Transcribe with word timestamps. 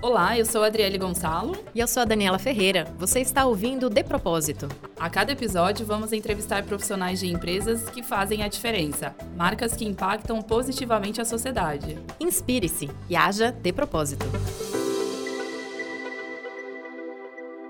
Olá, 0.00 0.38
eu 0.38 0.46
sou 0.46 0.62
a 0.62 0.66
Adriele 0.66 0.96
Gonçalo. 0.96 1.56
E 1.74 1.80
eu 1.80 1.88
sou 1.88 2.02
a 2.02 2.06
Daniela 2.06 2.38
Ferreira. 2.38 2.86
Você 2.98 3.18
está 3.20 3.44
ouvindo 3.44 3.90
De 3.90 4.04
Propósito. 4.04 4.68
A 4.96 5.10
cada 5.10 5.32
episódio, 5.32 5.84
vamos 5.84 6.12
entrevistar 6.12 6.62
profissionais 6.62 7.18
de 7.18 7.26
empresas 7.26 7.90
que 7.90 8.00
fazem 8.00 8.44
a 8.44 8.48
diferença, 8.48 9.14
marcas 9.36 9.74
que 9.74 9.84
impactam 9.84 10.40
positivamente 10.40 11.20
a 11.20 11.24
sociedade. 11.24 11.98
Inspire-se 12.20 12.88
e 13.10 13.16
haja 13.16 13.50
de 13.50 13.72
propósito. 13.72 14.26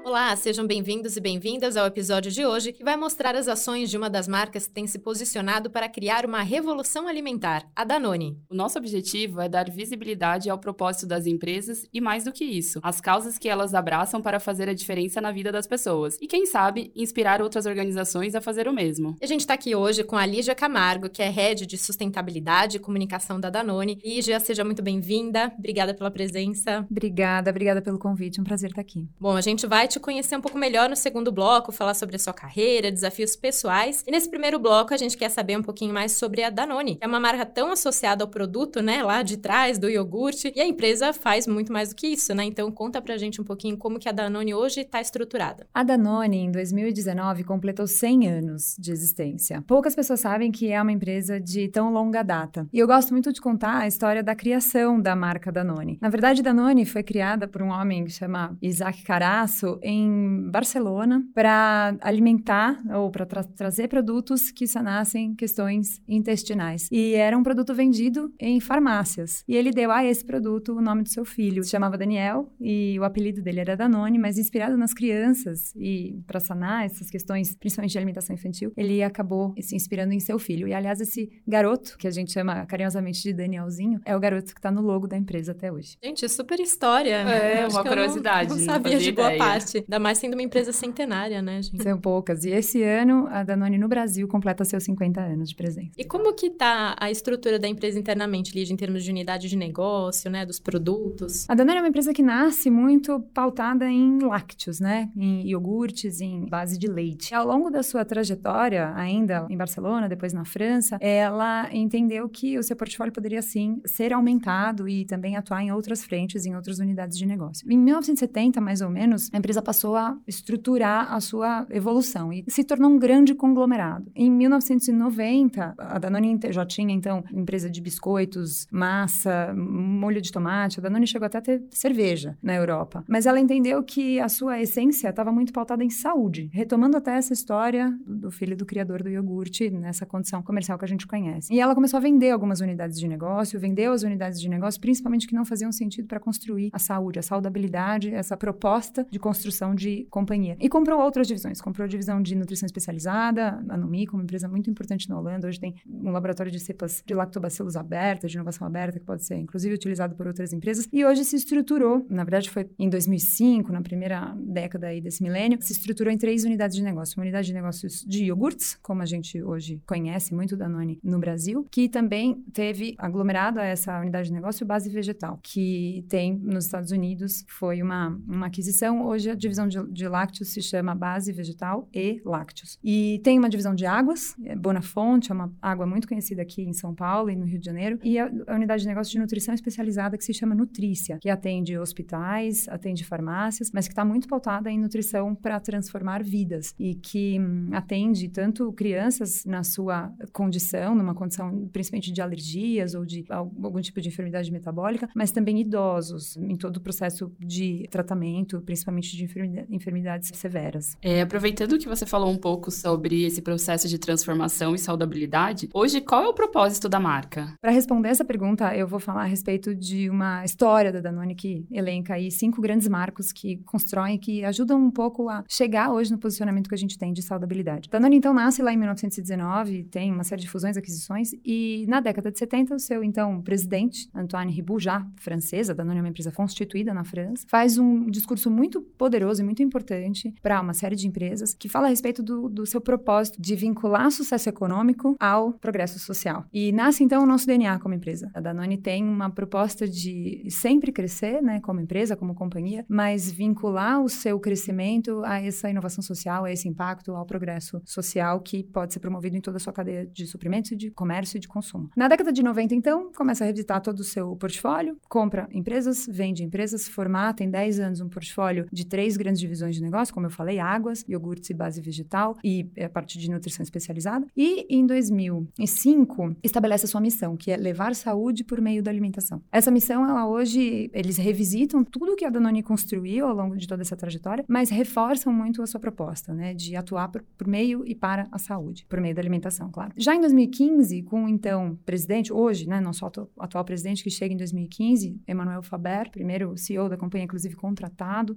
Olá, 0.08 0.34
sejam 0.36 0.66
bem-vindos 0.66 1.18
e 1.18 1.20
bem-vindas 1.20 1.76
ao 1.76 1.86
episódio 1.86 2.32
de 2.32 2.42
hoje, 2.42 2.72
que 2.72 2.82
vai 2.82 2.96
mostrar 2.96 3.36
as 3.36 3.46
ações 3.46 3.90
de 3.90 3.96
uma 3.98 4.08
das 4.08 4.26
marcas 4.26 4.66
que 4.66 4.72
tem 4.72 4.86
se 4.86 4.98
posicionado 4.98 5.68
para 5.68 5.86
criar 5.86 6.24
uma 6.24 6.40
revolução 6.40 7.06
alimentar, 7.06 7.68
a 7.76 7.84
Danone. 7.84 8.40
O 8.48 8.54
nosso 8.54 8.78
objetivo 8.78 9.38
é 9.38 9.50
dar 9.50 9.68
visibilidade 9.68 10.48
ao 10.48 10.56
propósito 10.56 11.06
das 11.06 11.26
empresas 11.26 11.86
e, 11.92 12.00
mais 12.00 12.24
do 12.24 12.32
que 12.32 12.42
isso, 12.42 12.80
as 12.82 13.02
causas 13.02 13.36
que 13.36 13.50
elas 13.50 13.74
abraçam 13.74 14.22
para 14.22 14.40
fazer 14.40 14.66
a 14.66 14.72
diferença 14.72 15.20
na 15.20 15.30
vida 15.30 15.52
das 15.52 15.66
pessoas. 15.66 16.16
E, 16.22 16.26
quem 16.26 16.46
sabe, 16.46 16.90
inspirar 16.96 17.42
outras 17.42 17.66
organizações 17.66 18.34
a 18.34 18.40
fazer 18.40 18.66
o 18.66 18.72
mesmo. 18.72 19.14
A 19.20 19.26
gente 19.26 19.40
está 19.40 19.52
aqui 19.52 19.76
hoje 19.76 20.04
com 20.04 20.16
a 20.16 20.24
Lígia 20.24 20.54
Camargo, 20.54 21.10
que 21.10 21.20
é 21.20 21.28
Head 21.28 21.66
de 21.66 21.76
Sustentabilidade 21.76 22.78
e 22.78 22.80
Comunicação 22.80 23.38
da 23.38 23.50
Danone. 23.50 24.00
Lígia, 24.02 24.40
seja 24.40 24.64
muito 24.64 24.82
bem-vinda. 24.82 25.52
Obrigada 25.58 25.92
pela 25.92 26.10
presença. 26.10 26.86
Obrigada, 26.90 27.50
obrigada 27.50 27.82
pelo 27.82 27.98
convite. 27.98 28.40
Um 28.40 28.44
prazer 28.44 28.70
estar 28.70 28.80
aqui. 28.80 29.06
Bom, 29.20 29.36
a 29.36 29.42
gente 29.42 29.66
vai 29.66 29.86
te 29.86 29.97
te 29.98 30.00
conhecer 30.00 30.36
um 30.36 30.40
pouco 30.40 30.56
melhor 30.56 30.88
no 30.88 30.96
segundo 30.96 31.30
bloco, 31.32 31.72
falar 31.72 31.94
sobre 31.94 32.16
a 32.16 32.18
sua 32.18 32.32
carreira, 32.32 32.90
desafios 32.90 33.34
pessoais. 33.36 34.04
E 34.06 34.10
nesse 34.10 34.30
primeiro 34.30 34.58
bloco, 34.58 34.94
a 34.94 34.96
gente 34.96 35.16
quer 35.16 35.28
saber 35.28 35.58
um 35.58 35.62
pouquinho 35.62 35.92
mais 35.92 36.12
sobre 36.12 36.42
a 36.42 36.50
Danone, 36.50 36.96
que 36.96 37.04
é 37.04 37.06
uma 37.06 37.20
marca 37.20 37.44
tão 37.44 37.72
associada 37.72 38.24
ao 38.24 38.28
produto, 38.28 38.80
né, 38.80 39.02
lá 39.02 39.22
de 39.22 39.36
trás 39.36 39.78
do 39.78 39.90
iogurte, 39.90 40.52
e 40.54 40.60
a 40.60 40.66
empresa 40.66 41.12
faz 41.12 41.46
muito 41.46 41.72
mais 41.72 41.90
do 41.90 41.96
que 41.96 42.06
isso, 42.06 42.34
né? 42.34 42.44
Então 42.44 42.70
conta 42.70 43.02
pra 43.02 43.16
gente 43.16 43.40
um 43.40 43.44
pouquinho 43.44 43.76
como 43.76 43.98
que 43.98 44.08
a 44.08 44.12
Danone 44.12 44.54
hoje 44.54 44.80
está 44.80 45.00
estruturada. 45.00 45.66
A 45.74 45.82
Danone, 45.82 46.38
em 46.38 46.50
2019, 46.50 47.44
completou 47.44 47.86
100 47.86 48.28
anos 48.28 48.76
de 48.78 48.92
existência. 48.92 49.62
Poucas 49.66 49.94
pessoas 49.94 50.20
sabem 50.20 50.52
que 50.52 50.70
é 50.70 50.80
uma 50.80 50.92
empresa 50.92 51.40
de 51.40 51.68
tão 51.68 51.92
longa 51.92 52.22
data. 52.22 52.68
E 52.72 52.78
eu 52.78 52.86
gosto 52.86 53.12
muito 53.12 53.32
de 53.32 53.40
contar 53.40 53.78
a 53.78 53.86
história 53.86 54.22
da 54.22 54.34
criação 54.34 55.00
da 55.00 55.16
marca 55.16 55.50
Danone. 55.50 55.98
Na 56.00 56.08
verdade, 56.08 56.42
Danone 56.42 56.84
foi 56.84 57.02
criada 57.02 57.48
por 57.48 57.62
um 57.62 57.70
homem 57.70 58.04
que 58.04 58.10
chama 58.10 58.56
Isaac 58.62 59.02
Carasso 59.02 59.78
em 59.88 60.50
Barcelona 60.50 61.24
para 61.34 61.96
alimentar 62.02 62.78
ou 62.94 63.10
para 63.10 63.24
tra 63.24 63.42
trazer 63.42 63.88
produtos 63.88 64.50
que 64.50 64.66
sanassem 64.66 65.34
questões 65.34 66.02
intestinais. 66.06 66.88
E 66.92 67.14
era 67.14 67.36
um 67.38 67.42
produto 67.42 67.74
vendido 67.74 68.30
em 68.38 68.60
farmácias. 68.60 69.42
E 69.48 69.56
ele 69.56 69.70
deu 69.70 69.90
a 69.90 70.04
esse 70.04 70.22
produto 70.22 70.74
o 70.76 70.82
nome 70.82 71.04
do 71.04 71.08
seu 71.08 71.24
filho. 71.24 71.64
Se 71.64 71.70
chamava 71.70 71.96
Daniel 71.96 72.52
e 72.60 72.98
o 73.00 73.04
apelido 73.04 73.40
dele 73.40 73.60
era 73.60 73.76
Danone, 73.76 74.18
mas 74.18 74.36
inspirado 74.36 74.76
nas 74.76 74.92
crianças 74.92 75.74
e 75.74 76.22
para 76.26 76.38
sanar 76.38 76.84
essas 76.84 77.08
questões, 77.08 77.54
principalmente 77.54 77.92
de 77.92 77.98
alimentação 77.98 78.34
infantil, 78.34 78.72
ele 78.76 79.02
acabou 79.02 79.54
se 79.58 79.74
inspirando 79.74 80.12
em 80.12 80.20
seu 80.20 80.38
filho. 80.38 80.68
E 80.68 80.74
aliás, 80.74 81.00
esse 81.00 81.30
garoto, 81.46 81.96
que 81.96 82.06
a 82.06 82.10
gente 82.10 82.30
chama 82.30 82.66
carinhosamente 82.66 83.22
de 83.22 83.32
Danielzinho, 83.32 84.00
é 84.04 84.14
o 84.14 84.20
garoto 84.20 84.52
que 84.52 84.58
está 84.58 84.70
no 84.70 84.82
logo 84.82 85.06
da 85.06 85.16
empresa 85.16 85.52
até 85.52 85.72
hoje. 85.72 85.96
Gente, 86.02 86.28
super 86.28 86.60
história. 86.60 87.16
É, 87.16 87.66
uma 87.66 87.82
curiosidade. 87.82 88.50
Não, 88.50 88.56
não 88.56 88.64
sabia 88.64 88.98
de 88.98 89.12
boa 89.12 89.34
parte. 89.36 89.77
Ainda 89.80 89.98
mais 89.98 90.18
sendo 90.18 90.34
uma 90.34 90.42
empresa 90.42 90.72
centenária, 90.72 91.42
né, 91.42 91.62
gente? 91.62 91.82
São 91.82 91.98
poucas. 91.98 92.44
E 92.44 92.50
esse 92.50 92.82
ano, 92.82 93.26
a 93.30 93.42
Danone 93.42 93.78
no 93.78 93.88
Brasil 93.88 94.26
completa 94.28 94.64
seus 94.64 94.84
50 94.84 95.20
anos 95.20 95.50
de 95.50 95.54
presença. 95.54 95.90
E 95.96 96.04
como 96.04 96.34
que 96.34 96.50
tá 96.50 96.96
a 96.98 97.10
estrutura 97.10 97.58
da 97.58 97.68
empresa 97.68 97.98
internamente, 97.98 98.54
Lígia, 98.54 98.72
em 98.72 98.76
termos 98.76 99.04
de 99.04 99.10
unidade 99.10 99.48
de 99.48 99.56
negócio, 99.56 100.30
né, 100.30 100.44
dos 100.44 100.58
produtos? 100.58 101.48
A 101.48 101.54
Danone 101.54 101.78
é 101.78 101.82
uma 101.82 101.88
empresa 101.88 102.12
que 102.12 102.22
nasce 102.22 102.70
muito 102.70 103.20
pautada 103.34 103.88
em 103.90 104.18
lácteos, 104.20 104.80
né, 104.80 105.10
em 105.16 105.46
iogurtes, 105.48 106.20
em 106.20 106.46
base 106.46 106.78
de 106.78 106.86
leite. 106.86 107.32
E 107.32 107.34
ao 107.34 107.46
longo 107.46 107.70
da 107.70 107.82
sua 107.82 108.04
trajetória, 108.04 108.92
ainda 108.94 109.46
em 109.48 109.56
Barcelona, 109.56 110.08
depois 110.08 110.32
na 110.32 110.44
França, 110.44 110.96
ela 111.00 111.68
entendeu 111.72 112.28
que 112.28 112.58
o 112.58 112.62
seu 112.62 112.76
portfólio 112.76 113.12
poderia, 113.12 113.42
sim, 113.42 113.80
ser 113.84 114.12
aumentado 114.12 114.88
e 114.88 115.04
também 115.04 115.36
atuar 115.36 115.62
em 115.62 115.72
outras 115.72 116.04
frentes, 116.04 116.46
em 116.46 116.54
outras 116.54 116.78
unidades 116.78 117.16
de 117.16 117.26
negócio. 117.26 117.70
Em 117.70 117.76
1970, 117.76 118.60
mais 118.60 118.80
ou 118.80 118.90
menos, 118.90 119.30
a 119.32 119.38
empresa 119.38 119.62
passou 119.68 119.96
a 119.96 120.16
estruturar 120.26 121.12
a 121.12 121.20
sua 121.20 121.66
evolução 121.68 122.32
e 122.32 122.42
se 122.48 122.64
tornou 122.64 122.90
um 122.90 122.98
grande 122.98 123.34
conglomerado. 123.34 124.10
Em 124.14 124.30
1990, 124.30 125.74
a 125.76 125.98
Danone 125.98 126.40
já 126.48 126.64
tinha, 126.64 126.94
então, 126.94 127.22
empresa 127.30 127.68
de 127.68 127.78
biscoitos, 127.82 128.66
massa, 128.70 129.52
molho 129.54 130.22
de 130.22 130.32
tomate. 130.32 130.80
A 130.80 130.82
Danone 130.82 131.06
chegou 131.06 131.26
até 131.26 131.36
a 131.36 131.42
ter 131.42 131.62
cerveja 131.70 132.38
na 132.42 132.54
Europa. 132.54 133.04
Mas 133.06 133.26
ela 133.26 133.38
entendeu 133.38 133.82
que 133.82 134.18
a 134.18 134.30
sua 134.30 134.58
essência 134.58 135.10
estava 135.10 135.30
muito 135.30 135.52
pautada 135.52 135.84
em 135.84 135.90
saúde, 135.90 136.48
retomando 136.50 136.96
até 136.96 137.18
essa 137.18 137.34
história 137.34 137.94
do 138.06 138.30
filho 138.30 138.56
do 138.56 138.64
criador 138.64 139.02
do 139.02 139.10
iogurte, 139.10 139.68
nessa 139.68 140.06
condição 140.06 140.42
comercial 140.42 140.78
que 140.78 140.86
a 140.86 140.88
gente 140.88 141.06
conhece. 141.06 141.52
E 141.52 141.60
ela 141.60 141.74
começou 141.74 141.98
a 141.98 142.00
vender 142.00 142.30
algumas 142.30 142.60
unidades 142.60 142.98
de 142.98 143.06
negócio, 143.06 143.60
vendeu 143.60 143.92
as 143.92 144.02
unidades 144.02 144.40
de 144.40 144.48
negócio, 144.48 144.80
principalmente 144.80 145.26
que 145.26 145.34
não 145.34 145.44
faziam 145.44 145.70
sentido 145.70 146.08
para 146.08 146.18
construir 146.18 146.70
a 146.72 146.78
saúde, 146.78 147.18
a 147.18 147.22
saudabilidade, 147.22 148.14
essa 148.14 148.34
proposta 148.34 149.06
de 149.10 149.18
construção 149.18 149.57
de 149.74 150.06
companhia. 150.10 150.56
E 150.60 150.68
comprou 150.68 151.00
outras 151.00 151.26
divisões. 151.26 151.60
Comprou 151.60 151.84
a 151.84 151.88
divisão 151.88 152.20
de 152.22 152.34
nutrição 152.34 152.66
especializada, 152.66 153.62
a 153.68 153.76
Numi, 153.76 154.06
uma 154.12 154.22
empresa 154.22 154.48
muito 154.48 154.70
importante 154.70 155.08
na 155.08 155.18
Holanda. 155.18 155.48
Hoje 155.48 155.60
tem 155.60 155.74
um 155.86 156.10
laboratório 156.10 156.50
de 156.50 156.60
cepas 156.60 157.02
de 157.06 157.14
lactobacilos 157.14 157.76
aberta, 157.76 158.26
de 158.26 158.34
inovação 158.34 158.66
aberta, 158.66 158.98
que 158.98 159.04
pode 159.04 159.24
ser, 159.24 159.36
inclusive, 159.36 159.74
utilizado 159.74 160.14
por 160.14 160.26
outras 160.26 160.52
empresas. 160.52 160.88
E 160.92 161.04
hoje 161.04 161.24
se 161.24 161.36
estruturou, 161.36 162.06
na 162.08 162.24
verdade 162.24 162.50
foi 162.50 162.68
em 162.78 162.88
2005, 162.88 163.72
na 163.72 163.82
primeira 163.82 164.34
década 164.38 164.88
aí 164.88 165.00
desse 165.00 165.22
milênio, 165.22 165.58
se 165.60 165.72
estruturou 165.72 166.12
em 166.12 166.18
três 166.18 166.44
unidades 166.44 166.76
de 166.76 166.82
negócio. 166.82 167.18
Uma 167.18 167.24
unidade 167.24 167.48
de 167.48 167.54
negócios 167.54 168.04
de 168.06 168.24
iogurtes, 168.24 168.78
como 168.82 169.02
a 169.02 169.06
gente 169.06 169.42
hoje 169.42 169.82
conhece 169.86 170.34
muito 170.34 170.56
da 170.56 170.68
Noni 170.68 170.98
no 171.02 171.18
Brasil, 171.18 171.66
que 171.70 171.88
também 171.88 172.42
teve 172.52 172.94
aglomerado 172.98 173.58
a 173.60 173.64
essa 173.64 173.98
unidade 174.00 174.28
de 174.28 174.34
negócio 174.34 174.66
base 174.66 174.90
vegetal, 174.90 175.38
que 175.42 176.04
tem 176.08 176.36
nos 176.38 176.66
Estados 176.66 176.90
Unidos, 176.90 177.44
foi 177.48 177.82
uma, 177.82 178.08
uma 178.26 178.46
aquisição. 178.46 179.06
Hoje 179.06 179.30
a 179.30 179.34
divisão 179.48 179.66
de 179.66 179.78
de 179.98 180.08
lácteos 180.08 180.50
se 180.50 180.62
chama 180.62 180.94
base 180.94 181.32
vegetal 181.32 181.88
e 181.92 182.20
lácteos. 182.24 182.78
E 182.82 183.20
tem 183.24 183.38
uma 183.38 183.48
divisão 183.48 183.74
de 183.74 183.86
águas, 183.86 184.34
é 184.44 184.54
Bonafonte, 184.54 185.30
é 185.30 185.34
uma 185.34 185.52
água 185.60 185.86
muito 185.86 186.06
conhecida 186.06 186.42
aqui 186.42 186.62
em 186.62 186.72
São 186.72 186.94
Paulo 186.94 187.30
e 187.30 187.36
no 187.36 187.44
Rio 187.44 187.58
de 187.58 187.66
Janeiro, 187.66 187.98
e 188.02 188.18
a, 188.18 188.30
a 188.46 188.54
unidade 188.54 188.82
de 188.82 188.88
negócio 188.88 189.12
de 189.12 189.18
nutrição 189.18 189.54
especializada 189.54 190.16
que 190.16 190.24
se 190.24 190.32
chama 190.32 190.54
Nutrícia, 190.54 191.18
que 191.20 191.30
atende 191.30 191.76
hospitais, 191.76 192.68
atende 192.68 193.04
farmácias, 193.04 193.70
mas 193.72 193.86
que 193.86 193.92
está 193.92 194.04
muito 194.04 194.28
pautada 194.28 194.70
em 194.70 194.78
nutrição 194.78 195.34
para 195.34 195.58
transformar 195.60 196.22
vidas 196.22 196.74
e 196.78 196.94
que 196.94 197.38
hum, 197.40 197.70
atende 197.72 198.28
tanto 198.28 198.72
crianças 198.72 199.44
na 199.44 199.62
sua 199.62 200.12
condição, 200.32 200.94
numa 200.94 201.14
condição 201.14 201.68
principalmente 201.72 202.12
de 202.12 202.20
alergias 202.20 202.94
ou 202.94 203.04
de 203.04 203.24
algum 203.28 203.80
tipo 203.80 204.00
de 204.00 204.08
enfermidade 204.08 204.52
metabólica, 204.52 205.08
mas 205.14 205.30
também 205.30 205.60
idosos 205.60 206.36
em 206.36 206.56
todo 206.56 206.76
o 206.76 206.80
processo 206.80 207.32
de 207.38 207.86
tratamento, 207.90 208.60
principalmente 208.62 209.16
de 209.16 209.24
enfermidade 209.24 209.37
enfermidades 209.70 210.30
severas. 210.34 210.96
É, 211.02 211.22
aproveitando 211.22 211.78
que 211.78 211.88
você 211.88 212.06
falou 212.06 212.30
um 212.30 212.36
pouco 212.36 212.70
sobre 212.70 213.24
esse 213.24 213.42
processo 213.42 213.88
de 213.88 213.98
transformação 213.98 214.74
e 214.74 214.78
saudabilidade, 214.78 215.68
hoje 215.72 216.00
qual 216.00 216.22
é 216.22 216.28
o 216.28 216.34
propósito 216.34 216.88
da 216.88 216.98
marca? 216.98 217.54
Para 217.60 217.70
responder 217.70 218.08
essa 218.08 218.24
pergunta, 218.24 218.74
eu 218.74 218.86
vou 218.86 218.98
falar 218.98 219.22
a 219.22 219.26
respeito 219.26 219.74
de 219.74 220.08
uma 220.10 220.44
história 220.44 220.92
da 220.92 221.00
Danone 221.00 221.34
que 221.34 221.66
elenca 221.70 222.14
aí 222.14 222.30
cinco 222.30 222.60
grandes 222.60 222.88
marcos 222.88 223.32
que 223.32 223.58
constroem, 223.58 224.18
que 224.18 224.44
ajudam 224.44 224.82
um 224.82 224.90
pouco 224.90 225.28
a 225.28 225.44
chegar 225.48 225.92
hoje 225.92 226.10
no 226.10 226.18
posicionamento 226.18 226.68
que 226.68 226.74
a 226.74 226.78
gente 226.78 226.98
tem 226.98 227.12
de 227.12 227.22
saudabilidade. 227.22 227.88
Danone 227.88 228.16
então 228.16 228.32
nasce 228.32 228.62
lá 228.62 228.72
em 228.72 228.76
1919, 228.76 229.84
tem 229.84 230.12
uma 230.12 230.24
série 230.24 230.40
de 230.40 230.48
fusões 230.48 230.76
e 230.76 230.78
aquisições 230.78 231.30
e 231.44 231.84
na 231.88 232.00
década 232.00 232.30
de 232.30 232.38
70 232.38 232.74
o 232.74 232.78
seu 232.78 233.04
então 233.04 233.40
presidente, 233.42 234.08
Antoine 234.14 234.52
Ribou, 234.52 234.80
já 234.80 235.06
francesa, 235.16 235.74
Danone 235.74 235.98
é 235.98 236.02
uma 236.02 236.08
empresa 236.08 236.32
constituída 236.32 236.94
na 236.94 237.04
França, 237.04 237.44
faz 237.48 237.78
um 237.78 238.06
discurso 238.06 238.50
muito 238.50 238.80
poderoso 238.80 239.17
e 239.18 239.42
muito 239.42 239.62
importante 239.62 240.32
para 240.42 240.60
uma 240.60 240.74
série 240.74 240.96
de 240.96 241.06
empresas 241.06 241.52
que 241.52 241.68
fala 241.68 241.86
a 241.86 241.90
respeito 241.90 242.22
do, 242.22 242.48
do 242.48 242.64
seu 242.66 242.80
propósito 242.80 243.40
de 243.40 243.56
vincular 243.56 244.10
sucesso 244.10 244.48
econômico 244.48 245.16
ao 245.18 245.52
progresso 245.54 245.98
social. 245.98 246.44
E 246.52 246.70
nasce 246.72 247.02
então 247.02 247.22
o 247.22 247.26
nosso 247.26 247.46
DNA 247.46 247.78
como 247.80 247.94
empresa. 247.94 248.30
A 248.34 248.40
Danone 248.40 248.76
tem 248.76 249.04
uma 249.04 249.30
proposta 249.30 249.88
de 249.88 250.46
sempre 250.50 250.92
crescer, 250.92 251.42
né, 251.42 251.60
como 251.60 251.80
empresa, 251.80 252.16
como 252.16 252.34
companhia, 252.34 252.84
mas 252.88 253.30
vincular 253.30 254.02
o 254.02 254.08
seu 254.08 254.38
crescimento 254.38 255.22
a 255.24 255.40
essa 255.40 255.68
inovação 255.68 256.02
social, 256.02 256.44
a 256.44 256.52
esse 256.52 256.68
impacto, 256.68 257.14
ao 257.14 257.26
progresso 257.26 257.80
social 257.84 258.40
que 258.40 258.62
pode 258.62 258.92
ser 258.92 259.00
promovido 259.00 259.36
em 259.36 259.40
toda 259.40 259.56
a 259.56 259.60
sua 259.60 259.72
cadeia 259.72 260.06
de 260.06 260.26
suprimentos 260.26 260.76
de 260.76 260.90
comércio 260.90 261.36
e 261.36 261.40
de 261.40 261.48
consumo. 261.48 261.90
Na 261.96 262.08
década 262.08 262.32
de 262.32 262.42
90, 262.42 262.74
então, 262.74 263.10
começa 263.12 263.44
a 263.44 263.46
revisitar 263.46 263.80
todo 263.80 264.00
o 264.00 264.04
seu 264.04 264.36
portfólio, 264.36 264.96
compra 265.08 265.48
empresas, 265.52 266.06
vende 266.10 266.44
empresas, 266.44 266.86
formata 266.88 267.42
em 267.42 267.50
10 267.50 267.80
anos 267.80 268.00
um 268.00 268.08
portfólio 268.08 268.66
de 268.72 268.86
três 268.86 269.07
três 269.08 269.16
grandes 269.16 269.40
divisões 269.40 269.74
de 269.74 269.82
negócio, 269.82 270.12
como 270.12 270.26
eu 270.26 270.30
falei, 270.30 270.58
águas, 270.58 271.02
iogurtes 271.08 271.48
e 271.48 271.54
base 271.54 271.80
vegetal 271.80 272.36
e 272.44 272.68
a 272.78 272.88
parte 272.90 273.18
de 273.18 273.30
nutrição 273.30 273.62
especializada. 273.62 274.26
E 274.36 274.66
em 274.68 274.84
2005 274.86 276.36
estabelece 276.42 276.84
a 276.84 276.88
sua 276.88 277.00
missão, 277.00 277.36
que 277.36 277.50
é 277.50 277.56
levar 277.56 277.94
saúde 277.94 278.44
por 278.44 278.60
meio 278.60 278.82
da 278.82 278.90
alimentação. 278.90 279.40
Essa 279.50 279.70
missão, 279.70 280.06
ela 280.06 280.28
hoje 280.28 280.90
eles 280.92 281.16
revisitam 281.16 281.82
tudo 281.82 282.16
que 282.16 282.24
a 282.24 282.28
Danone 282.28 282.62
construiu 282.62 283.26
ao 283.26 283.34
longo 283.34 283.56
de 283.56 283.66
toda 283.66 283.80
essa 283.80 283.96
trajetória, 283.96 284.44
mas 284.46 284.68
reforçam 284.68 285.32
muito 285.32 285.62
a 285.62 285.66
sua 285.66 285.80
proposta, 285.80 286.34
né, 286.34 286.52
de 286.52 286.76
atuar 286.76 287.08
por, 287.08 287.24
por 287.36 287.46
meio 287.46 287.86
e 287.86 287.94
para 287.94 288.28
a 288.30 288.38
saúde, 288.38 288.84
por 288.88 289.00
meio 289.00 289.14
da 289.14 289.22
alimentação, 289.22 289.70
claro. 289.70 289.92
Já 289.96 290.14
em 290.14 290.20
2015, 290.20 291.02
com 291.04 291.26
então 291.26 291.78
presidente, 291.86 292.30
hoje, 292.30 292.68
né, 292.68 292.78
nosso 292.78 293.06
atual, 293.06 293.30
atual 293.38 293.64
presidente 293.64 294.04
que 294.04 294.10
chega 294.10 294.34
em 294.34 294.36
2015, 294.36 295.18
Emmanuel 295.26 295.62
Faber, 295.62 296.10
primeiro 296.10 296.54
CEO 296.58 296.90
da 296.90 296.96
companhia, 296.96 297.24
inclusive 297.24 297.56
contratado, 297.56 298.36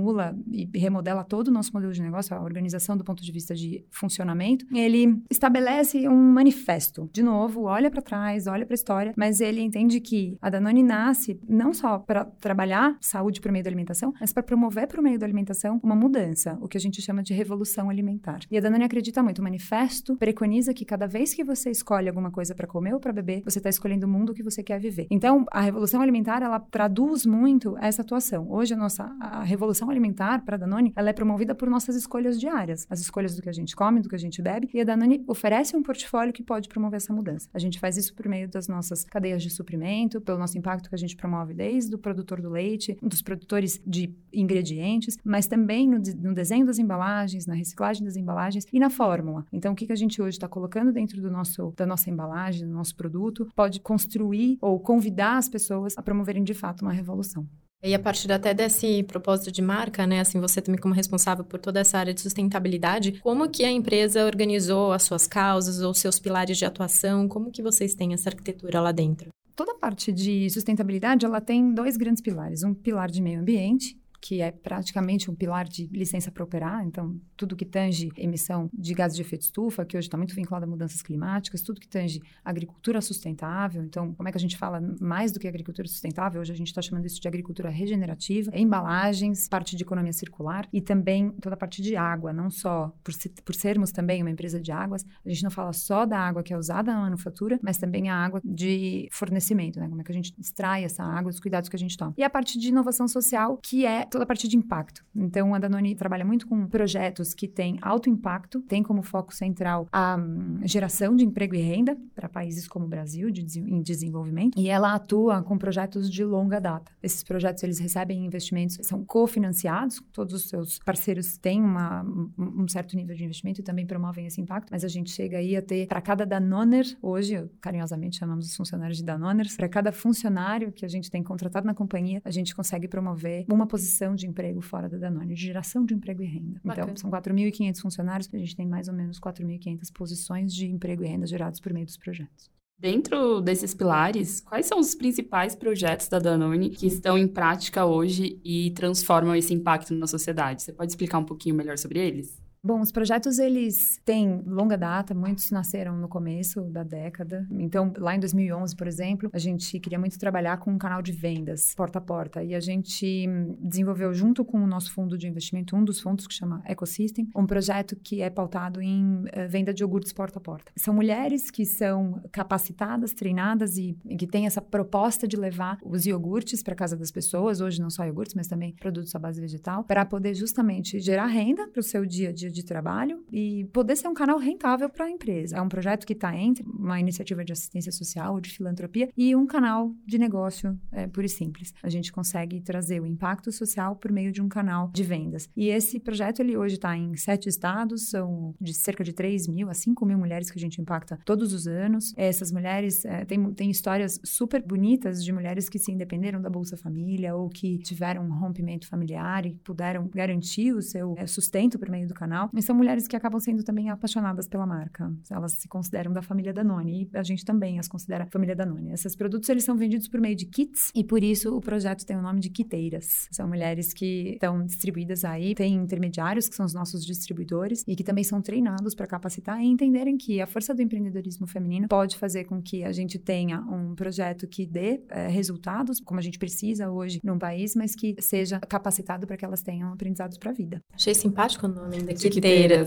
reformula 0.00 0.36
e 0.50 0.78
remodela 0.78 1.22
todo 1.22 1.48
o 1.48 1.50
nosso 1.50 1.72
modelo 1.72 1.92
de 1.92 2.02
negócio, 2.02 2.34
a 2.34 2.42
organização 2.42 2.96
do 2.96 3.04
ponto 3.04 3.22
de 3.22 3.30
vista 3.30 3.54
de 3.54 3.84
funcionamento. 3.90 4.66
Ele 4.74 5.22
estabelece 5.30 6.08
um 6.08 6.16
manifesto. 6.16 7.08
De 7.12 7.22
novo, 7.22 7.64
olha 7.64 7.90
para 7.90 8.02
trás, 8.02 8.46
olha 8.46 8.64
para 8.64 8.74
a 8.74 8.76
história, 8.76 9.12
mas 9.16 9.40
ele 9.40 9.60
entende 9.60 10.00
que 10.00 10.36
a 10.40 10.48
Danone 10.48 10.82
nasce 10.82 11.38
não 11.48 11.72
só 11.72 11.98
para 11.98 12.24
trabalhar 12.24 12.96
saúde 13.00 13.40
por 13.40 13.52
meio 13.52 13.64
da 13.64 13.68
alimentação, 13.68 14.12
mas 14.20 14.32
para 14.32 14.42
promover 14.42 14.88
por 14.88 15.02
meio 15.02 15.18
da 15.18 15.26
alimentação 15.26 15.78
uma 15.82 15.94
mudança, 15.94 16.58
o 16.60 16.68
que 16.68 16.76
a 16.76 16.80
gente 16.80 17.02
chama 17.02 17.22
de 17.22 17.34
revolução 17.34 17.90
alimentar. 17.90 18.40
E 18.50 18.56
a 18.56 18.60
Danone 18.60 18.84
acredita 18.84 19.22
muito. 19.22 19.40
O 19.40 19.42
manifesto 19.42 20.16
preconiza 20.16 20.72
que 20.72 20.84
cada 20.84 21.06
vez 21.06 21.34
que 21.34 21.44
você 21.44 21.70
escolhe 21.70 22.08
alguma 22.08 22.30
coisa 22.30 22.54
para 22.54 22.66
comer 22.66 22.94
ou 22.94 23.00
para 23.00 23.12
beber, 23.12 23.42
você 23.44 23.58
está 23.58 23.68
escolhendo 23.68 24.06
o 24.06 24.08
mundo 24.08 24.34
que 24.34 24.42
você 24.42 24.62
quer 24.62 24.80
viver. 24.80 25.06
Então, 25.10 25.44
a 25.50 25.60
revolução 25.60 26.00
alimentar, 26.00 26.42
ela 26.42 26.58
traduz 26.58 27.26
muito 27.26 27.76
essa 27.78 28.02
atuação. 28.02 28.50
Hoje, 28.50 28.74
a 28.74 28.76
nossa 28.76 29.10
a 29.20 29.42
revolução 29.42 29.89
alimentar 29.90 30.44
para 30.44 30.56
a 30.56 30.58
Danone, 30.58 30.92
ela 30.96 31.10
é 31.10 31.12
promovida 31.12 31.54
por 31.54 31.68
nossas 31.68 31.96
escolhas 31.96 32.38
diárias. 32.38 32.86
As 32.88 33.00
escolhas 33.00 33.36
do 33.36 33.42
que 33.42 33.48
a 33.48 33.52
gente 33.52 33.74
come, 33.74 34.00
do 34.00 34.08
que 34.08 34.14
a 34.14 34.18
gente 34.18 34.40
bebe. 34.40 34.68
E 34.72 34.80
a 34.80 34.84
Danone 34.84 35.24
oferece 35.26 35.76
um 35.76 35.82
portfólio 35.82 36.32
que 36.32 36.42
pode 36.42 36.68
promover 36.68 36.96
essa 36.96 37.12
mudança. 37.12 37.48
A 37.52 37.58
gente 37.58 37.78
faz 37.78 37.96
isso 37.96 38.14
por 38.14 38.26
meio 38.28 38.48
das 38.48 38.68
nossas 38.68 39.04
cadeias 39.04 39.42
de 39.42 39.50
suprimento, 39.50 40.20
pelo 40.20 40.38
nosso 40.38 40.56
impacto 40.56 40.88
que 40.88 40.94
a 40.94 40.98
gente 40.98 41.16
promove 41.16 41.54
desde 41.54 41.94
o 41.94 41.98
produtor 41.98 42.40
do 42.40 42.48
leite, 42.48 42.96
dos 43.02 43.22
produtores 43.22 43.80
de 43.86 44.14
ingredientes, 44.32 45.16
mas 45.24 45.46
também 45.46 45.88
no, 45.88 45.98
no 45.98 46.34
desenho 46.34 46.66
das 46.66 46.78
embalagens, 46.78 47.46
na 47.46 47.54
reciclagem 47.54 48.04
das 48.04 48.16
embalagens 48.16 48.66
e 48.72 48.78
na 48.78 48.90
fórmula. 48.90 49.44
Então, 49.52 49.72
o 49.72 49.76
que, 49.76 49.86
que 49.86 49.92
a 49.92 49.96
gente 49.96 50.20
hoje 50.20 50.36
está 50.36 50.48
colocando 50.48 50.92
dentro 50.92 51.20
do 51.20 51.30
nosso, 51.30 51.72
da 51.76 51.86
nossa 51.86 52.10
embalagem, 52.10 52.66
do 52.66 52.74
nosso 52.74 52.96
produto, 52.96 53.48
pode 53.54 53.80
construir 53.80 54.58
ou 54.60 54.78
convidar 54.78 55.36
as 55.36 55.48
pessoas 55.48 55.96
a 55.96 56.02
promoverem 56.02 56.42
de 56.42 56.54
fato 56.54 56.82
uma 56.82 56.92
revolução. 56.92 57.46
E 57.82 57.94
a 57.94 57.98
partir 57.98 58.30
até 58.30 58.52
desse 58.52 59.02
propósito 59.04 59.50
de 59.50 59.62
marca, 59.62 60.06
né, 60.06 60.20
assim, 60.20 60.38
você 60.38 60.60
também 60.60 60.78
como 60.78 60.92
responsável 60.92 61.44
por 61.44 61.58
toda 61.58 61.80
essa 61.80 61.96
área 61.96 62.12
de 62.12 62.20
sustentabilidade, 62.20 63.20
como 63.22 63.48
que 63.48 63.64
a 63.64 63.70
empresa 63.70 64.26
organizou 64.26 64.92
as 64.92 65.02
suas 65.04 65.26
causas 65.26 65.80
ou 65.80 65.94
seus 65.94 66.18
pilares 66.18 66.58
de 66.58 66.66
atuação? 66.66 67.26
Como 67.26 67.50
que 67.50 67.62
vocês 67.62 67.94
têm 67.94 68.12
essa 68.12 68.28
arquitetura 68.28 68.80
lá 68.82 68.92
dentro? 68.92 69.30
Toda 69.56 69.74
parte 69.74 70.12
de 70.12 70.48
sustentabilidade, 70.50 71.24
ela 71.24 71.40
tem 71.40 71.72
dois 71.72 71.96
grandes 71.96 72.22
pilares. 72.22 72.62
Um 72.62 72.74
pilar 72.74 73.10
de 73.10 73.22
meio 73.22 73.40
ambiente, 73.40 73.99
que 74.20 74.40
é 74.40 74.50
praticamente 74.50 75.30
um 75.30 75.34
pilar 75.34 75.66
de 75.66 75.86
licença 75.86 76.30
para 76.30 76.44
operar, 76.44 76.84
então 76.84 77.18
tudo 77.36 77.56
que 77.56 77.64
tange 77.64 78.10
emissão 78.16 78.68
de 78.72 78.92
gases 78.94 79.16
de 79.16 79.22
efeito 79.22 79.42
estufa, 79.42 79.84
que 79.84 79.96
hoje 79.96 80.08
está 80.08 80.16
muito 80.16 80.34
vinculado 80.34 80.66
a 80.66 80.68
mudanças 80.68 81.02
climáticas, 81.02 81.62
tudo 81.62 81.80
que 81.80 81.88
tange 81.88 82.20
agricultura 82.44 83.00
sustentável, 83.00 83.82
então 83.82 84.14
como 84.14 84.28
é 84.28 84.32
que 84.32 84.38
a 84.38 84.40
gente 84.40 84.56
fala 84.56 84.80
mais 85.00 85.32
do 85.32 85.40
que 85.40 85.48
agricultura 85.48 85.88
sustentável? 85.88 86.40
Hoje 86.40 86.52
a 86.52 86.56
gente 86.56 86.68
está 86.68 86.82
chamando 86.82 87.06
isso 87.06 87.20
de 87.20 87.28
agricultura 87.28 87.70
regenerativa, 87.70 88.50
embalagens, 88.54 89.48
parte 89.48 89.76
de 89.76 89.82
economia 89.82 90.12
circular 90.12 90.68
e 90.72 90.80
também 90.80 91.30
toda 91.40 91.54
a 91.54 91.58
parte 91.58 91.80
de 91.80 91.96
água, 91.96 92.32
não 92.32 92.50
só 92.50 92.92
por, 93.02 93.14
por 93.44 93.54
sermos 93.54 93.90
também 93.90 94.22
uma 94.22 94.30
empresa 94.30 94.60
de 94.60 94.70
águas, 94.70 95.04
a 95.24 95.28
gente 95.28 95.42
não 95.42 95.50
fala 95.50 95.72
só 95.72 96.04
da 96.04 96.18
água 96.18 96.42
que 96.42 96.52
é 96.52 96.58
usada 96.58 96.92
na 96.92 97.00
manufatura, 97.00 97.58
mas 97.62 97.78
também 97.78 98.08
a 98.08 98.16
água 98.16 98.40
de 98.44 99.08
fornecimento, 99.12 99.80
né? 99.80 99.88
Como 99.88 100.00
é 100.00 100.04
que 100.04 100.12
a 100.12 100.14
gente 100.14 100.34
extrai 100.38 100.84
essa 100.84 101.02
água, 101.02 101.30
os 101.30 101.40
cuidados 101.40 101.68
que 101.68 101.76
a 101.76 101.78
gente 101.78 101.96
toma. 101.96 102.14
E 102.16 102.22
a 102.22 102.30
parte 102.30 102.58
de 102.58 102.68
inovação 102.68 103.08
social, 103.08 103.58
que 103.62 103.86
é 103.86 104.04
toda 104.10 104.24
a 104.24 104.26
parte 104.26 104.48
de 104.48 104.56
impacto. 104.56 105.04
Então, 105.14 105.54
a 105.54 105.58
Danone 105.58 105.94
trabalha 105.94 106.24
muito 106.24 106.46
com 106.46 106.66
projetos 106.66 107.32
que 107.32 107.48
têm 107.48 107.78
alto 107.80 108.10
impacto, 108.10 108.60
tem 108.62 108.82
como 108.82 109.02
foco 109.02 109.34
central 109.34 109.88
a 109.92 110.16
um, 110.16 110.60
geração 110.66 111.14
de 111.14 111.24
emprego 111.24 111.54
e 111.54 111.60
renda 111.60 111.96
para 112.14 112.28
países 112.28 112.66
como 112.68 112.84
o 112.84 112.88
Brasil, 112.88 113.30
de, 113.30 113.60
em 113.60 113.80
desenvolvimento, 113.82 114.58
e 114.58 114.68
ela 114.68 114.94
atua 114.94 115.42
com 115.42 115.56
projetos 115.56 116.10
de 116.10 116.24
longa 116.24 116.60
data. 116.60 116.92
Esses 117.02 117.22
projetos, 117.22 117.62
eles 117.62 117.78
recebem 117.78 118.24
investimentos, 118.24 118.78
são 118.82 119.04
cofinanciados, 119.04 120.02
todos 120.12 120.34
os 120.34 120.48
seus 120.48 120.78
parceiros 120.80 121.38
têm 121.38 121.62
uma, 121.62 122.02
um 122.38 122.66
certo 122.68 122.96
nível 122.96 123.14
de 123.14 123.24
investimento 123.24 123.60
e 123.60 123.64
também 123.64 123.86
promovem 123.86 124.26
esse 124.26 124.40
impacto, 124.40 124.70
mas 124.70 124.84
a 124.84 124.88
gente 124.88 125.10
chega 125.10 125.38
aí 125.38 125.56
a 125.56 125.62
ter, 125.62 125.86
para 125.86 126.00
cada 126.00 126.24
Danoner, 126.24 126.86
hoje, 127.00 127.48
carinhosamente 127.60 128.18
chamamos 128.18 128.46
os 128.46 128.56
funcionários 128.56 128.98
de 128.98 129.04
Danoners, 129.04 129.56
para 129.56 129.68
cada 129.68 129.92
funcionário 129.92 130.72
que 130.72 130.84
a 130.84 130.88
gente 130.88 131.10
tem 131.10 131.22
contratado 131.22 131.66
na 131.66 131.74
companhia, 131.74 132.20
a 132.24 132.30
gente 132.30 132.54
consegue 132.54 132.88
promover 132.88 133.44
uma 133.48 133.66
posição 133.66 133.99
geração 134.00 134.14
de 134.14 134.26
emprego 134.26 134.60
fora 134.60 134.88
da 134.88 134.96
Danone, 134.96 135.34
de 135.34 135.42
geração 135.42 135.84
de 135.84 135.94
emprego 135.94 136.22
e 136.22 136.26
renda. 136.26 136.58
Então, 136.58 136.60
Bacana. 136.64 136.92
Então, 136.92 136.96
são 136.96 137.10
4.500 137.10 137.80
funcionários, 137.80 138.28
a 138.32 138.38
gente 138.38 138.56
tem 138.56 138.66
mais 138.66 138.88
ou 138.88 138.94
menos 138.94 139.20
4.500 139.20 139.92
posições 139.92 140.54
de 140.54 140.66
emprego 140.66 141.04
e 141.04 141.06
renda 141.06 141.26
gerados 141.26 141.60
por 141.60 141.72
meio 141.72 141.86
dos 141.86 141.96
projetos. 141.96 142.50
Dentro 142.78 143.42
desses 143.42 143.74
pilares, 143.74 144.40
quais 144.40 144.64
são 144.64 144.80
os 144.80 144.94
principais 144.94 145.54
projetos 145.54 146.08
da 146.08 146.18
Danone 146.18 146.70
que 146.70 146.86
estão 146.86 147.18
em 147.18 147.28
prática 147.28 147.84
hoje 147.84 148.40
e 148.42 148.70
transformam 148.70 149.34
esse 149.34 149.52
impacto 149.52 149.94
na 149.94 150.06
sociedade? 150.06 150.62
Você 150.62 150.72
pode 150.72 150.90
explicar 150.90 151.18
um 151.18 151.24
pouquinho 151.24 151.54
melhor 151.54 151.76
sobre 151.76 151.98
eles? 151.98 152.40
Bom, 152.62 152.80
os 152.80 152.92
projetos 152.92 153.38
eles 153.38 153.98
têm 154.04 154.42
longa 154.46 154.76
data, 154.76 155.14
muitos 155.14 155.50
nasceram 155.50 155.96
no 155.96 156.06
começo 156.06 156.60
da 156.64 156.82
década. 156.82 157.48
Então, 157.52 157.90
lá 157.96 158.14
em 158.14 158.20
2011, 158.20 158.76
por 158.76 158.86
exemplo, 158.86 159.30
a 159.32 159.38
gente 159.38 159.80
queria 159.80 159.98
muito 159.98 160.18
trabalhar 160.18 160.58
com 160.58 160.70
um 160.70 160.76
canal 160.76 161.00
de 161.00 161.10
vendas 161.10 161.74
porta 161.74 161.98
a 161.98 162.02
porta 162.02 162.44
e 162.44 162.54
a 162.54 162.60
gente 162.60 163.26
desenvolveu 163.58 164.12
junto 164.12 164.44
com 164.44 164.62
o 164.62 164.66
nosso 164.66 164.92
fundo 164.92 165.16
de 165.16 165.26
investimento, 165.26 165.74
um 165.74 165.82
dos 165.82 166.00
fundos 166.00 166.26
que 166.26 166.34
chama 166.34 166.62
Ecosystem, 166.66 167.30
um 167.34 167.46
projeto 167.46 167.96
que 167.96 168.20
é 168.20 168.28
pautado 168.28 168.82
em 168.82 169.20
uh, 169.20 169.48
venda 169.48 169.72
de 169.72 169.82
iogurtes 169.82 170.12
porta 170.12 170.38
a 170.38 170.42
porta. 170.42 170.70
São 170.76 170.92
mulheres 170.92 171.50
que 171.50 171.64
são 171.64 172.20
capacitadas, 172.30 173.14
treinadas 173.14 173.78
e 173.78 173.96
que 174.18 174.26
têm 174.26 174.44
essa 174.44 174.60
proposta 174.60 175.26
de 175.26 175.34
levar 175.34 175.78
os 175.82 176.04
iogurtes 176.04 176.62
para 176.62 176.74
casa 176.74 176.94
das 176.94 177.10
pessoas, 177.10 177.62
hoje 177.62 177.80
não 177.80 177.88
só 177.88 178.04
iogurtes, 178.04 178.34
mas 178.34 178.48
também 178.48 178.74
produtos 178.74 179.14
à 179.14 179.18
base 179.18 179.40
vegetal, 179.40 179.82
para 179.82 180.04
poder 180.04 180.34
justamente 180.34 181.00
gerar 181.00 181.24
renda 181.24 181.66
para 181.66 181.80
o 181.80 181.82
seu 181.82 182.04
dia 182.04 182.28
a 182.28 182.32
dia 182.32 182.49
de 182.50 182.64
trabalho 182.64 183.22
e 183.32 183.64
poder 183.72 183.96
ser 183.96 184.08
um 184.08 184.14
canal 184.14 184.38
rentável 184.38 184.88
para 184.88 185.06
a 185.06 185.10
empresa. 185.10 185.56
É 185.56 185.60
um 185.60 185.68
projeto 185.68 186.06
que 186.06 186.12
está 186.12 186.36
entre 186.36 186.64
uma 186.64 186.98
iniciativa 187.00 187.44
de 187.44 187.52
assistência 187.52 187.92
social 187.92 188.34
ou 188.34 188.40
de 188.40 188.50
filantropia 188.50 189.08
e 189.16 189.34
um 189.34 189.46
canal 189.46 189.94
de 190.06 190.18
negócio 190.18 190.78
é, 190.92 191.06
puro 191.06 191.26
e 191.26 191.28
simples. 191.28 191.72
A 191.82 191.88
gente 191.88 192.12
consegue 192.12 192.60
trazer 192.60 193.00
o 193.00 193.06
impacto 193.06 193.52
social 193.52 193.96
por 193.96 194.12
meio 194.12 194.32
de 194.32 194.42
um 194.42 194.48
canal 194.48 194.90
de 194.92 195.02
vendas. 195.02 195.48
E 195.56 195.68
esse 195.68 195.98
projeto, 195.98 196.40
ele 196.40 196.56
hoje 196.56 196.76
está 196.76 196.96
em 196.96 197.16
sete 197.16 197.48
estados, 197.48 198.10
são 198.10 198.54
de 198.60 198.74
cerca 198.74 199.04
de 199.04 199.12
3 199.12 199.48
mil 199.48 199.68
a 199.68 199.74
5 199.74 200.04
mil 200.06 200.18
mulheres 200.18 200.50
que 200.50 200.58
a 200.58 200.60
gente 200.60 200.80
impacta 200.80 201.18
todos 201.24 201.52
os 201.52 201.66
anos. 201.66 202.12
Essas 202.16 202.50
mulheres 202.50 203.04
é, 203.04 203.24
têm, 203.24 203.52
têm 203.52 203.70
histórias 203.70 204.20
super 204.24 204.62
bonitas 204.62 205.24
de 205.24 205.32
mulheres 205.32 205.68
que 205.68 205.78
se 205.78 205.92
independeram 205.92 206.40
da 206.40 206.50
Bolsa 206.50 206.76
Família 206.76 207.34
ou 207.34 207.48
que 207.48 207.78
tiveram 207.78 208.24
um 208.24 208.38
rompimento 208.38 208.86
familiar 208.86 209.46
e 209.46 209.54
puderam 209.64 210.08
garantir 210.08 210.72
o 210.72 210.82
seu 210.82 211.14
é, 211.16 211.26
sustento 211.26 211.78
por 211.78 211.88
meio 211.88 212.08
do 212.08 212.14
canal 212.14 212.39
e 212.54 212.62
são 212.62 212.74
mulheres 212.74 213.06
que 213.06 213.16
acabam 213.16 213.40
sendo 213.40 213.62
também 213.62 213.90
apaixonadas 213.90 214.48
pela 214.48 214.66
marca. 214.66 215.12
Elas 215.30 215.52
se 215.52 215.68
consideram 215.68 216.12
da 216.12 216.22
família 216.22 216.52
Danone 216.52 217.08
e 217.12 217.16
a 217.16 217.22
gente 217.22 217.44
também 217.44 217.78
as 217.78 217.88
considera 217.88 218.26
família 218.26 218.54
Danone. 218.54 218.92
Esses 218.92 219.16
produtos 219.16 219.48
eles 219.48 219.64
são 219.64 219.76
vendidos 219.76 220.08
por 220.08 220.20
meio 220.20 220.36
de 220.36 220.46
kits 220.46 220.90
e 220.94 221.04
por 221.04 221.22
isso 221.22 221.56
o 221.56 221.60
projeto 221.60 222.04
tem 222.04 222.16
o 222.16 222.22
nome 222.22 222.40
de 222.40 222.50
Quiteiras. 222.50 223.28
São 223.30 223.48
mulheres 223.48 223.92
que 223.92 224.32
estão 224.34 224.64
distribuídas 224.64 225.24
aí, 225.24 225.54
tem 225.54 225.74
intermediários 225.74 226.48
que 226.48 226.54
são 226.54 226.66
os 226.66 226.74
nossos 226.74 227.04
distribuidores 227.04 227.84
e 227.86 227.96
que 227.96 228.04
também 228.04 228.24
são 228.24 228.40
treinados 228.40 228.94
para 228.94 229.06
capacitar 229.06 229.60
e 229.60 229.66
entenderem 229.66 230.16
que 230.16 230.40
a 230.40 230.46
força 230.46 230.74
do 230.74 230.82
empreendedorismo 230.82 231.46
feminino 231.46 231.88
pode 231.88 232.16
fazer 232.16 232.44
com 232.44 232.62
que 232.62 232.84
a 232.84 232.92
gente 232.92 233.18
tenha 233.18 233.60
um 233.60 233.94
projeto 233.94 234.46
que 234.46 234.66
dê 234.66 235.02
é, 235.08 235.28
resultados, 235.28 236.00
como 236.00 236.20
a 236.20 236.22
gente 236.22 236.38
precisa 236.38 236.90
hoje 236.90 237.20
num 237.22 237.38
país, 237.38 237.74
mas 237.74 237.94
que 237.94 238.14
seja 238.20 238.60
capacitado 238.60 239.26
para 239.26 239.36
que 239.36 239.44
elas 239.44 239.62
tenham 239.62 239.92
aprendizados 239.92 240.38
para 240.38 240.50
a 240.50 240.54
vida. 240.54 240.82
Achei 240.92 241.14
simpático 241.14 241.66
o 241.66 241.68
nome 241.68 242.02
da 242.02 242.12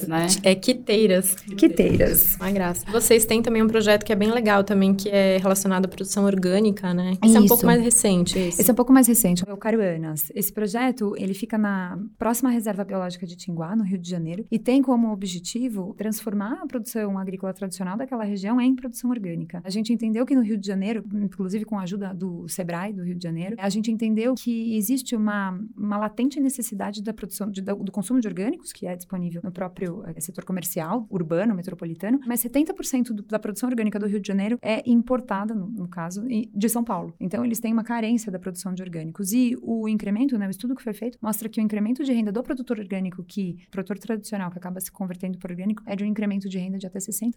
né? 0.07 0.27
É 0.43 0.55
quiteiras. 0.55 1.35
Quiteiras. 1.57 2.35
Uma 2.35 2.51
graça. 2.51 2.85
Vocês 2.91 3.25
têm 3.25 3.41
também 3.41 3.61
um 3.61 3.67
projeto 3.67 4.05
que 4.05 4.13
é 4.13 4.15
bem 4.15 4.31
legal 4.31 4.63
também, 4.63 4.93
que 4.93 5.09
é 5.09 5.37
relacionado 5.37 5.85
à 5.85 5.87
produção 5.87 6.25
orgânica, 6.25 6.93
né? 6.93 7.17
Esse 7.21 7.27
Isso. 7.27 7.37
é 7.37 7.41
um 7.41 7.47
pouco 7.47 7.65
mais 7.65 7.81
recente. 7.81 8.37
Esse. 8.37 8.61
esse 8.61 8.69
é 8.69 8.73
um 8.73 8.75
pouco 8.75 8.93
mais 8.93 9.07
recente, 9.07 9.43
é 9.47 9.53
o 9.53 9.57
Caruanas. 9.57 10.31
Esse 10.35 10.51
projeto, 10.51 11.15
ele 11.17 11.33
fica 11.33 11.57
na 11.57 11.97
próxima 12.17 12.49
reserva 12.49 12.83
biológica 12.83 13.25
de 13.25 13.35
Tinguá, 13.35 13.75
no 13.75 13.83
Rio 13.83 13.97
de 13.97 14.09
Janeiro, 14.09 14.45
e 14.51 14.59
tem 14.59 14.81
como 14.81 15.11
objetivo 15.11 15.93
transformar 15.97 16.59
a 16.61 16.67
produção 16.67 17.17
agrícola 17.17 17.53
tradicional 17.53 17.97
daquela 17.97 18.23
região 18.23 18.59
em 18.61 18.75
produção 18.75 19.09
orgânica. 19.09 19.61
A 19.63 19.69
gente 19.69 19.91
entendeu 19.91 20.25
que 20.25 20.35
no 20.35 20.41
Rio 20.41 20.57
de 20.57 20.67
Janeiro, 20.67 21.03
inclusive 21.13 21.65
com 21.65 21.77
a 21.77 21.83
ajuda 21.83 22.13
do 22.13 22.47
SEBRAE 22.47 22.93
do 22.93 23.03
Rio 23.03 23.15
de 23.15 23.23
Janeiro, 23.23 23.55
a 23.57 23.69
gente 23.69 23.91
entendeu 23.91 24.35
que 24.35 24.75
existe 24.75 25.15
uma, 25.15 25.59
uma 25.75 25.97
latente 25.97 26.39
necessidade 26.39 27.01
da 27.01 27.13
produção, 27.13 27.49
de, 27.49 27.61
do 27.61 27.91
consumo 27.91 28.19
de 28.19 28.27
orgânicos, 28.27 28.71
que 28.71 28.85
é 28.85 28.95
disponível 28.95 29.32
no 29.43 29.51
próprio 29.51 30.03
eh, 30.05 30.19
setor 30.19 30.43
comercial, 30.43 31.07
urbano, 31.09 31.55
metropolitano, 31.55 32.19
mas 32.25 32.43
70% 32.43 33.13
do, 33.13 33.23
da 33.23 33.39
produção 33.39 33.69
orgânica 33.69 33.99
do 33.99 34.07
Rio 34.07 34.19
de 34.19 34.27
Janeiro 34.27 34.57
é 34.61 34.83
importada, 34.89 35.53
no, 35.53 35.67
no, 35.67 35.87
caso, 35.87 36.25
de 36.27 36.69
São 36.69 36.83
Paulo. 36.83 37.13
Então, 37.19 37.45
eles 37.45 37.59
têm 37.59 37.73
uma 37.73 37.83
carência 37.83 38.31
da 38.31 38.39
produção 38.39 38.73
de 38.73 38.81
orgânicos. 38.81 39.31
E 39.31 39.55
o 39.61 39.87
incremento, 39.87 40.37
né, 40.37 40.47
o 40.47 40.49
estudo 40.49 40.75
que 40.75 40.83
foi 40.83 40.93
feito, 40.93 41.17
mostra 41.21 41.47
que 41.49 41.59
o 41.59 41.63
incremento 41.63 42.03
de 42.03 42.11
renda 42.11 42.31
do 42.31 42.43
produtor 42.43 42.79
orgânico, 42.79 43.23
que 43.23 43.57
produtor 43.71 43.97
tradicional, 43.97 44.51
que 44.51 44.57
acaba 44.57 44.79
se 44.79 44.91
convertendo 44.91 45.37
para 45.37 45.51
orgânico, 45.51 45.83
é 45.85 45.95
de 45.95 46.03
um 46.03 46.07
incremento 46.07 46.49
de 46.49 46.57
renda 46.57 46.77
de 46.77 46.87
até 46.87 46.99
60%. 46.99 47.33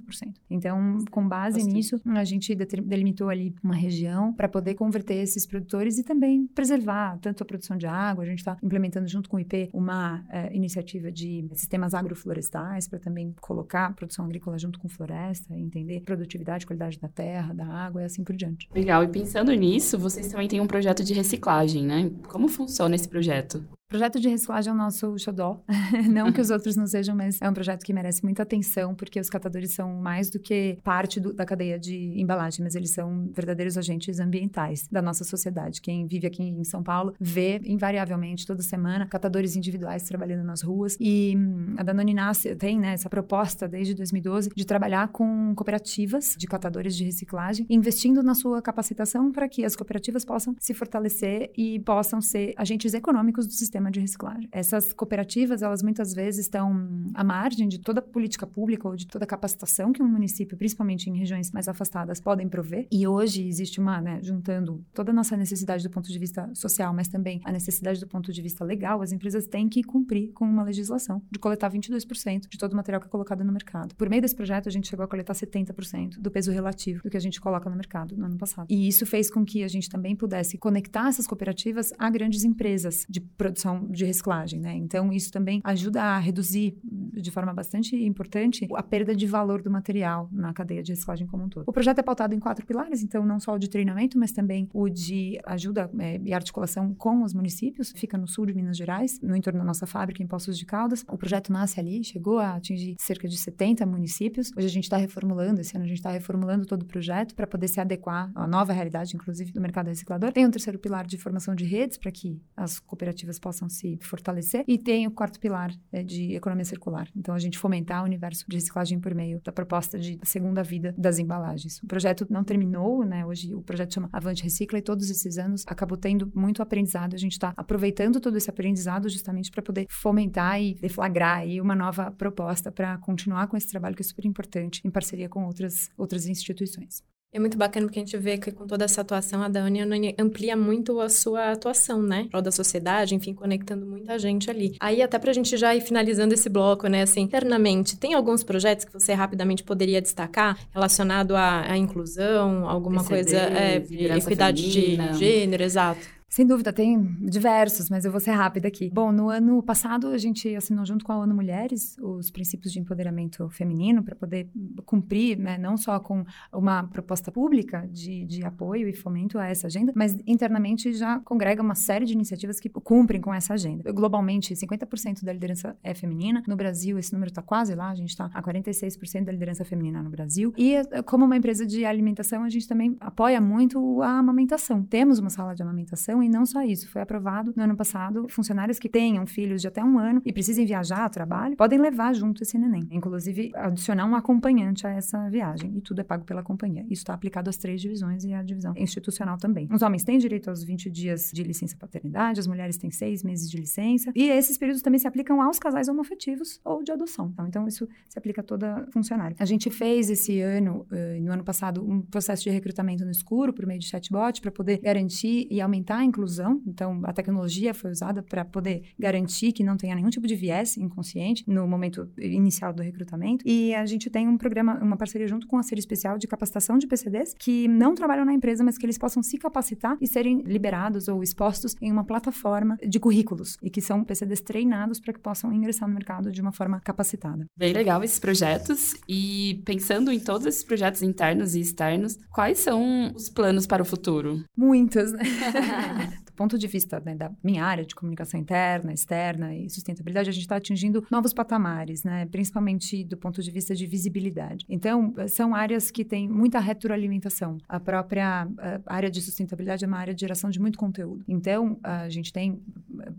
Então, 0.50 1.05
com 1.11 1.26
base 1.26 1.59
Bastante. 1.59 1.75
nisso, 1.75 2.00
a 2.07 2.25
gente 2.25 2.55
delimitou 2.55 3.29
ali 3.29 3.55
uma 3.62 3.75
região 3.75 4.33
para 4.33 4.49
poder 4.49 4.75
converter 4.75 5.15
esses 5.15 5.47
produtores 5.47 5.99
e 5.99 6.05
também 6.05 6.47
preservar 6.49 7.19
tanto 7.19 7.43
a 7.43 7.47
produção 7.47 7.76
de 7.76 7.87
água, 7.87 8.25
a 8.25 8.26
gente 8.26 8.38
está 8.38 8.57
implementando 8.62 9.09
junto 9.09 9.29
com 9.29 9.37
o 9.37 9.41
IP 9.41 9.71
uma 9.73 10.25
é, 10.31 10.55
iniciativa 10.55 11.11
de 11.11 11.47
sistemas 11.87 11.95
agroflorestais 11.95 12.88
para 12.88 12.99
também 12.99 13.35
colocar 13.40 13.95
produção 13.95 14.25
agrícola 14.25 14.59
junto 14.59 14.78
com 14.78 14.88
floresta, 14.88 15.55
entender 15.55 16.00
produtividade, 16.00 16.66
qualidade 16.66 16.99
da 16.99 17.09
terra, 17.09 17.55
da 17.55 17.66
água 17.66 18.02
e 18.02 18.05
assim 18.05 18.25
por 18.25 18.35
diante. 18.35 18.69
Legal. 18.75 19.05
E 19.05 19.09
pensando 19.09 19.52
nisso, 19.52 19.99
vocês 19.99 20.28
também 20.28 20.49
têm 20.49 20.61
um 20.61 20.66
projeto 20.66 21.05
de 21.05 21.14
reciclagem, 21.14 21.85
né? 21.85 22.11
Como 22.28 22.49
funciona 22.49 22.95
esse 22.95 23.09
projeto? 23.09 23.64
Projeto 23.88 24.19
de 24.19 24.28
reciclagem 24.28 24.71
é 24.71 24.75
o 24.75 24.76
nosso 24.76 25.16
xodó. 25.16 25.62
não 26.11 26.33
que 26.33 26.40
os 26.40 26.50
outros 26.50 26.75
não 26.75 26.88
sejam, 26.88 27.14
mas 27.14 27.40
é 27.40 27.49
um 27.49 27.55
projeto 27.55 27.85
que 27.85 27.93
merece 27.93 28.25
muita 28.25 28.43
atenção, 28.43 28.97
porque 28.97 29.21
os 29.21 29.31
catadores 29.31 29.75
são 29.75 29.95
mais 29.95 30.28
do 30.28 30.40
que 30.40 30.76
parte 30.83 31.21
do, 31.21 31.33
da 31.33 31.45
cadeia 31.45 31.78
de 31.78 32.21
embalagem, 32.21 32.64
mas 32.64 32.75
eles 32.75 32.90
são 32.90 33.31
verdadeiros 33.33 33.78
agentes 33.78 34.19
ambientais 34.19 34.88
da 34.90 35.00
nossa 35.00 35.23
sociedade. 35.23 35.81
Quem 35.81 36.05
vive 36.05 36.26
aqui 36.26 36.43
em 36.43 36.64
São 36.64 36.83
Paulo 36.83 37.14
vê, 37.21 37.61
invariavelmente, 37.64 38.45
toda 38.45 38.61
semana, 38.61 39.07
catadores 39.07 39.55
individuais 39.55 40.02
trabalhando 40.02 40.45
nas 40.45 40.62
ruas. 40.62 40.97
E 40.99 41.35
hum, 41.37 41.76
a 41.78 41.85
Danone 41.85 42.12
nasce, 42.12 42.57
tem 42.57 42.81
né, 42.81 42.95
essa 42.95 43.09
proposta 43.09 43.69
desde 43.69 43.95
2012 43.95 44.50
de 44.52 44.66
trabalhar 44.66 45.09
com 45.09 45.55
cooperativas 45.55 46.35
de 46.37 46.49
catadores 46.49 46.97
de 46.97 47.05
reciclagem, 47.05 47.64
investindo 47.71 48.21
na 48.21 48.35
sua 48.35 48.61
capacitação 48.61 49.31
para 49.31 49.49
que 49.49 49.64
as 49.64 49.76
cooperativas 49.76 50.25
possam 50.25 50.57
se 50.59 50.75
fortalecer 50.75 51.52
e 51.57 51.78
possam 51.78 52.21
ser 52.21 52.52
agentes 52.57 52.93
econômicos 52.93 53.47
do 53.47 53.52
sistema 53.52 53.75
sistema 53.76 53.90
de 53.90 54.00
reciclagem. 54.00 54.49
Essas 54.50 54.92
cooperativas, 54.92 55.62
elas 55.62 55.83
muitas 55.83 56.14
vezes 56.14 56.47
estão 56.47 56.88
à 57.14 57.23
margem 57.23 57.68
de 57.68 57.78
toda 57.78 58.00
política 58.00 58.47
pública 58.47 58.88
ou 58.88 58.97
de 58.97 59.06
toda 59.06 59.26
capacitação 59.26 59.92
que 59.92 60.02
um 60.02 60.09
município, 60.09 60.56
principalmente 60.56 61.11
em 61.11 61.16
regiões 61.16 61.50
mais 61.52 61.68
afastadas, 61.68 62.21
podem 62.21 62.49
prover. 62.49 62.87
E 62.90 63.06
hoje 63.06 63.47
existe 63.47 63.78
uma, 63.78 64.00
né, 64.00 64.21
juntando 64.23 64.85
toda 64.95 65.11
a 65.11 65.14
nossa 65.14 65.37
necessidade 65.37 65.83
do 65.83 65.90
ponto 65.90 66.11
de 66.11 66.18
vista 66.18 66.50
social, 66.54 66.95
mas 66.95 67.09
também 67.09 67.40
a 67.45 67.52
necessidade 67.52 68.00
do 68.00 68.06
ponto 68.06 68.33
de 68.33 68.40
vista 68.42 68.64
legal, 68.64 69.02
as 69.02 69.12
empresas 69.12 69.47
têm 69.47 69.68
que 69.68 69.83
cumprir 69.83 70.33
com 70.33 70.45
uma 70.47 70.62
legislação 70.62 71.21
de 71.30 71.38
coletar 71.38 71.71
22% 71.71 72.49
de 72.49 72.59
todo 72.59 72.73
o 72.73 72.76
material 72.76 73.00
que 73.00 73.09
é 73.09 73.11
colocado 73.11 73.45
no 73.45 73.52
mercado. 73.52 73.95
Por 73.95 74.09
meio 74.09 74.23
desse 74.23 74.35
projeto, 74.35 74.68
a 74.68 74.73
gente 74.73 74.88
chegou 74.88 75.04
a 75.04 75.09
coletar 75.09 75.35
70% 75.35 76.18
do 76.18 76.30
peso 76.30 76.50
relativo 76.50 77.02
do 77.02 77.11
que 77.11 77.16
a 77.16 77.21
gente 77.21 77.40
coloca 77.40 77.68
no 77.68 77.76
mercado 77.76 78.16
no 78.16 78.25
ano 78.25 78.38
passado. 78.38 78.66
E 78.71 78.88
isso 78.88 79.04
fez 79.04 79.30
com 79.30 79.45
que 79.45 79.62
a 79.62 79.68
gente 79.68 79.88
também 79.90 80.16
pudesse 80.16 80.56
conectar 80.56 81.09
essas 81.09 81.26
cooperativas 81.26 81.92
a 81.99 82.09
grandes 82.09 82.45
empresas 82.45 83.04
de 83.09 83.21
produção 83.21 83.65
produção 83.66 83.87
de 83.90 84.04
reciclagem, 84.04 84.61
né? 84.61 84.75
Então, 84.75 85.12
isso 85.12 85.30
também 85.32 85.61
ajuda 85.64 86.02
a 86.02 86.18
reduzir 86.18 86.78
de 86.85 87.30
forma 87.30 87.52
bastante 87.52 87.96
importante 87.96 88.66
a 88.75 88.82
perda 88.82 89.14
de 89.14 89.26
valor 89.26 89.62
do 89.62 89.70
material 89.70 90.28
na 90.30 90.52
cadeia 90.52 90.82
de 90.82 90.92
reciclagem 90.92 91.26
como 91.26 91.44
um 91.44 91.49
todo. 91.49 91.64
O 91.66 91.73
projeto 91.73 91.99
é 91.99 92.02
pautado 92.02 92.35
em 92.35 92.38
quatro 92.38 92.64
pilares, 92.64 93.02
então 93.02 93.25
não 93.25 93.40
só 93.40 93.54
o 93.54 93.58
de 93.58 93.68
treinamento, 93.68 94.18
mas 94.18 94.32
também 94.32 94.68
o 94.73 94.88
de 94.88 95.38
ajuda 95.44 95.90
é, 95.99 96.20
e 96.25 96.32
articulação 96.32 96.94
com 96.94 97.23
os 97.23 97.35
municípios. 97.35 97.92
Fica 97.96 98.16
no 98.16 98.28
sul 98.28 98.46
de 98.46 98.54
Minas 98.54 98.76
Gerais, 98.76 99.18
no 99.23 99.35
entorno 99.35 99.58
da 99.58 99.64
nossa 99.64 99.87
fábrica 99.87 100.23
em 100.23 100.26
Poços 100.26 100.58
de 100.58 100.64
Caldas. 100.64 101.04
O 101.11 101.16
projeto 101.16 101.52
nasce 101.52 101.80
ali, 101.80 102.04
chegou 102.04 102.38
a 102.38 102.56
atingir 102.56 102.96
cerca 103.00 103.26
de 103.26 103.37
70 103.37 103.85
municípios. 103.87 104.50
Hoje 104.56 104.66
a 104.66 104.70
gente 104.70 104.85
está 104.85 104.96
reformulando, 104.96 105.61
esse 105.61 105.75
ano 105.76 105.85
a 105.85 105.88
gente 105.88 105.99
está 105.99 106.11
reformulando 106.11 106.66
todo 106.66 106.82
o 106.82 106.87
projeto 106.87 107.35
para 107.35 107.46
poder 107.46 107.68
se 107.68 107.80
adequar 107.80 108.30
à 108.35 108.46
nova 108.46 108.73
realidade, 108.73 109.16
inclusive, 109.16 109.52
do 109.52 109.61
mercado 109.61 109.88
reciclador. 109.88 110.32
Tem 110.32 110.46
um 110.46 110.50
terceiro 110.50 110.78
pilar 110.78 111.06
de 111.06 111.16
formação 111.16 111.54
de 111.54 111.64
redes 111.64 111.96
para 111.96 112.11
que 112.11 112.40
as 112.56 112.78
cooperativas 112.78 113.38
possam 113.38 113.55
se 113.68 113.98
fortalecer. 114.02 114.64
E 114.68 114.78
tem 114.78 115.06
o 115.06 115.10
quarto 115.10 115.40
pilar 115.40 115.72
é, 115.92 116.02
de 116.02 116.34
economia 116.34 116.64
circular. 116.64 117.08
Então, 117.16 117.34
a 117.34 117.38
gente 117.38 117.58
fomentar 117.58 118.02
o 118.02 118.04
universo 118.04 118.44
de 118.48 118.56
reciclagem 118.56 119.00
por 119.00 119.14
meio 119.14 119.40
da 119.42 119.52
proposta 119.52 119.98
de 119.98 120.18
segunda 120.22 120.62
vida 120.62 120.94
das 120.96 121.18
embalagens. 121.18 121.82
O 121.82 121.86
projeto 121.86 122.26
não 122.30 122.44
terminou, 122.44 123.04
né? 123.04 123.25
Hoje 123.25 123.54
o 123.54 123.62
projeto 123.62 123.94
chama 123.94 124.08
Avante 124.12 124.42
Recicla 124.42 124.78
e 124.78 124.82
todos 124.82 125.10
esses 125.10 125.38
anos 125.38 125.64
acabou 125.66 125.96
tendo 125.96 126.30
muito 126.34 126.62
aprendizado. 126.62 127.14
A 127.14 127.18
gente 127.18 127.32
está 127.32 127.52
aproveitando 127.56 128.20
todo 128.20 128.36
esse 128.36 128.50
aprendizado 128.50 129.08
justamente 129.08 129.50
para 129.50 129.62
poder 129.62 129.86
fomentar 129.88 130.60
e 130.60 130.75
deflagrar 130.75 131.38
aí 131.38 131.60
uma 131.60 131.75
nova 131.75 132.10
proposta 132.10 132.70
para 132.70 132.98
continuar 132.98 133.46
com 133.46 133.56
esse 133.56 133.68
trabalho 133.68 133.94
que 133.94 134.02
é 134.02 134.04
super 134.04 134.25
importante 134.26 134.80
em 134.84 134.90
parceria 134.90 135.28
com 135.28 135.44
outras, 135.44 135.90
outras 135.96 136.26
instituições. 136.26 137.02
É 137.37 137.38
muito 137.38 137.59
bacana 137.59 137.85
porque 137.85 137.99
a 137.99 138.02
gente 138.02 138.16
vê 138.16 138.38
que 138.38 138.50
com 138.50 138.66
toda 138.66 138.87
essa 138.87 139.02
atuação, 139.02 139.43
a 139.43 139.49
Dani 139.49 139.83
amplia 140.19 140.57
muito 140.57 140.99
a 140.99 141.11
sua 141.11 141.52
atuação, 141.52 142.00
né? 142.00 142.28
Pro 142.31 142.40
da 142.40 142.50
sociedade, 142.50 143.14
enfim, 143.14 143.35
conectando 143.35 143.85
muita 143.85 144.19
gente 144.19 144.50
ali. 144.50 144.75
Aí, 144.81 145.02
até 145.02 145.19
pra 145.19 145.35
gente 145.35 145.55
já 145.55 145.75
ir 145.76 145.83
finalizando 145.83 146.33
esse 146.33 146.49
bloco, 146.49 146.88
né? 146.88 147.02
Assim, 147.02 147.21
internamente, 147.21 147.95
tem 147.99 148.14
alguns 148.14 148.43
projetos 148.43 148.87
que 148.87 148.93
você 148.95 149.12
rapidamente 149.12 149.62
poderia 149.62 150.00
destacar 150.00 150.59
relacionado 150.73 151.37
à, 151.37 151.71
à 151.71 151.76
inclusão, 151.76 152.66
alguma 152.66 153.05
PCD, 153.05 153.23
coisa, 153.23 153.59
é, 153.59 154.16
equidade 154.16 154.71
de 154.73 154.97
gênero, 155.19 155.62
exato? 155.62 156.15
Sem 156.28 156.45
dúvida, 156.45 156.73
tem 156.73 157.16
diversos, 157.21 157.88
mas 157.88 158.04
eu 158.04 158.11
vou 158.11 158.21
ser 158.21 158.33
rápida 158.33 158.68
aqui. 158.68 158.90
Bom, 158.92 159.12
no 159.12 159.30
ano 159.30 159.62
passado 159.62 160.09
a 160.09 160.18
gente 160.18 160.54
assinou 160.54 160.85
junto 160.85 161.04
com 161.04 161.12
a 161.12 161.18
ONU 161.18 161.35
Mulheres 161.35 161.97
os 161.99 162.30
princípios 162.30 162.73
de 162.73 162.80
empoderamento 162.80 163.49
feminino 163.49 164.02
para 164.02 164.14
poder 164.14 164.50
cumprir, 164.85 165.38
né, 165.38 165.56
não 165.56 165.76
só 165.76 166.00
com 166.00 166.25
uma 166.52 166.83
proposta 166.85 167.30
pública 167.30 167.88
de, 167.90 168.25
de 168.26 168.45
apoio 168.45 168.88
e 168.88 168.92
fomento 168.92 169.38
a 169.38 169.47
essa 169.47 169.68
agenda, 169.68 169.92
mas 169.95 170.16
internamente 170.26 170.92
já 170.92 171.21
congrega 171.21 171.62
uma 171.62 171.75
série 171.75 172.04
de 172.04 172.12
iniciativas 172.12 172.59
que 172.59 172.68
cumprem 172.68 173.21
com 173.21 173.33
essa 173.33 173.54
agenda. 173.54 173.90
Globalmente, 173.92 174.52
50% 174.52 175.25
da 175.25 175.33
liderança 175.33 175.76
é 175.83 175.95
feminina. 175.95 176.42
No 176.47 176.56
Brasil, 176.56 176.99
esse 176.99 177.12
número 177.12 177.30
está 177.30 177.40
quase 177.40 177.75
lá, 177.75 177.90
a 177.90 177.95
gente 177.95 178.11
está 178.11 178.30
a 178.35 178.42
46% 178.42 179.25
da 179.25 179.33
liderança 179.33 179.64
feminina 179.64 180.02
no 180.02 180.11
Brasil. 180.11 180.52
E 180.59 180.76
como 181.04 181.25
uma 181.25 181.37
empresa 181.37 181.64
de 181.64 181.85
alimentação, 181.85 182.42
a 182.42 182.49
gente 182.49 182.66
também 182.66 182.97
apoia 183.00 183.40
muito 183.40 184.02
a 184.02 184.18
amamentação. 184.18 184.83
Temos 184.83 185.18
uma 185.18 185.30
sala 185.30 185.54
de 185.54 185.62
amamentação 185.62 186.15
e 186.23 186.28
não 186.28 186.46
só 186.46 186.62
isso, 186.62 186.88
foi 186.88 187.02
aprovado 187.02 187.52
no 187.56 187.62
ano 187.62 187.76
passado, 187.76 188.26
funcionários 188.28 188.78
que 188.78 188.88
tenham 188.88 189.26
filhos 189.26 189.61
de 189.61 189.68
até 189.68 189.82
um 189.82 189.99
ano 189.99 190.23
e 190.25 190.32
precisem 190.32 190.66
viajar 190.66 191.04
a 191.04 191.08
trabalho, 191.08 191.56
podem 191.56 191.78
levar 191.78 192.14
junto 192.14 192.42
esse 192.42 192.58
neném. 192.58 192.87
Inclusive, 192.90 193.52
adicionar 193.54 194.06
um 194.06 194.14
acompanhante 194.14 194.87
a 194.87 194.90
essa 194.90 195.28
viagem. 195.28 195.76
E 195.76 195.80
tudo 195.80 196.00
é 196.00 196.04
pago 196.04 196.25
pela 196.25 196.42
companhia. 196.42 196.82
Isso 196.85 197.02
está 197.02 197.14
aplicado 197.14 197.50
às 197.50 197.56
três 197.56 197.80
divisões 197.80 198.25
e 198.25 198.32
à 198.32 198.42
divisão 198.42 198.75
institucional 198.76 199.38
também. 199.38 199.68
Os 199.73 199.82
homens 199.82 200.04
têm 200.04 200.18
direito 200.18 200.49
aos 200.49 200.62
20 200.62 200.90
dias 200.90 201.30
de 201.32 201.42
licença 201.42 201.76
paternidade, 201.76 202.40
as 202.40 202.46
mulheres 202.46 202.76
têm 202.76 202.90
seis 202.90 203.23
meses 203.23 203.50
de 203.50 203.56
licença. 203.56 204.12
E 204.14 204.28
esses 204.28 204.56
períodos 204.56 204.82
também 204.82 204.99
se 204.99 205.08
aplicam 205.08 205.40
aos 205.40 205.58
casais 205.58 205.88
homoafetivos 205.88 206.61
ou 206.64 206.82
de 206.82 206.92
adoção. 206.92 207.30
Então, 207.32 207.46
então 207.46 207.68
isso 207.68 207.88
se 208.08 208.18
aplica 208.18 208.40
a 208.40 208.44
toda 208.44 208.87
funcionária. 208.92 209.37
A 209.38 209.44
gente 209.44 209.70
fez 209.70 210.11
esse 210.11 210.40
ano, 210.40 210.87
uh, 210.90 211.23
no 211.23 211.32
ano 211.32 211.44
passado, 211.44 211.82
um 211.82 212.00
processo 212.02 212.42
de 212.44 212.50
recrutamento 212.50 213.04
no 213.04 213.11
escuro 213.11 213.52
por 213.52 213.66
meio 213.66 213.80
de 213.80 213.87
chatbot 213.87 214.40
para 214.40 214.50
poder 214.50 214.78
garantir 214.78 215.46
e 215.50 215.61
aumentar 215.61 216.04
inclusão. 216.06 216.62
Então, 216.66 217.00
a 217.04 217.12
tecnologia 217.12 217.75
foi 217.75 217.90
usada 217.90 218.22
para 218.22 218.44
poder 218.44 218.84
garantir 218.98 219.52
que 219.52 219.62
não 219.62 219.76
tenha 219.76 219.94
nenhum 219.94 220.10
tipo 220.10 220.26
de 220.26 220.34
viés 220.34 220.76
inconsciente 220.76 221.44
no 221.46 221.66
momento 221.66 222.08
inicial 222.18 222.72
do 222.72 222.82
recrutamento. 222.82 223.44
E 223.46 223.75
a 223.75 223.84
gente 223.84 224.08
tem 224.08 224.28
um 224.28 224.38
programa, 224.38 224.78
uma 224.82 224.96
parceria 224.96 225.26
junto 225.26 225.46
com 225.46 225.58
a 225.58 225.62
Série 225.62 225.80
Especial 225.80 226.18
de 226.18 226.26
capacitação 226.26 226.78
de 226.78 226.86
PCDs 226.86 227.34
que 227.38 227.68
não 227.68 227.94
trabalham 227.94 228.25
na 228.25 228.32
empresa, 228.32 228.64
mas 228.64 228.78
que 228.78 228.86
eles 228.86 228.98
possam 228.98 229.22
se 229.22 229.36
capacitar 229.38 229.96
e 230.00 230.06
serem 230.06 230.42
liberados 230.42 231.08
ou 231.08 231.22
expostos 231.22 231.75
em 231.80 231.90
uma 231.90 232.04
plataforma 232.04 232.76
de 232.86 232.98
currículos 232.98 233.56
e 233.62 233.70
que 233.70 233.80
são 233.80 234.04
PCDs 234.04 234.40
treinados 234.40 235.00
para 235.00 235.12
que 235.12 235.20
possam 235.20 235.52
ingressar 235.52 235.88
no 235.88 235.94
mercado 235.94 236.30
de 236.30 236.40
uma 236.40 236.52
forma 236.52 236.80
capacitada. 236.80 237.46
Bem 237.56 237.72
legal 237.72 238.02
esses 238.02 238.18
projetos 238.18 238.94
e 239.08 239.62
pensando 239.64 240.12
em 240.12 240.20
todos 240.20 240.46
esses 240.46 240.64
projetos 240.64 241.02
internos 241.02 241.54
e 241.54 241.60
externos, 241.60 242.18
quais 242.30 242.58
são 242.58 243.12
os 243.14 243.28
planos 243.28 243.66
para 243.66 243.82
o 243.82 243.84
futuro? 243.84 244.44
Muitos, 244.56 245.12
né? 245.12 245.22
Yeah. 245.97 246.25
Ponto 246.37 246.59
de 246.59 246.66
vista 246.66 247.00
né, 247.05 247.14
da 247.14 247.31
minha 247.43 247.64
área 247.64 247.85
de 247.85 247.95
comunicação 247.95 248.38
interna, 248.38 248.93
externa 248.93 249.55
e 249.55 249.69
sustentabilidade, 249.71 250.28
a 250.28 250.33
gente 250.33 250.43
está 250.43 250.57
atingindo 250.57 251.05
novos 251.11 251.33
patamares, 251.33 252.05
né? 252.05 252.26
Principalmente 252.26 253.05
do 253.05 253.16
ponto 253.16 253.43
de 253.43 253.50
vista 253.50 253.75
de 253.75 253.87
visibilidade. 253.87 254.64
Então, 254.69 255.14
são 255.28 255.55
áreas 255.55 255.90
que 255.90 256.05
têm 256.05 256.28
muita 256.28 256.59
retroalimentação. 256.61 257.59
A 257.69 257.81
própria 257.81 258.49
a 258.87 258.95
área 258.95 259.11
de 259.11 259.21
sustentabilidade 259.21 259.85
é 259.85 259.88
uma 259.88 259.99
área 259.99 260.14
de 260.14 260.21
geração 260.21 260.50
de 260.50 260.61
muito 260.61 260.78
conteúdo. 260.78 261.25
Então, 261.26 261.78
a 261.83 262.09
gente 262.09 262.33
tem 262.33 262.61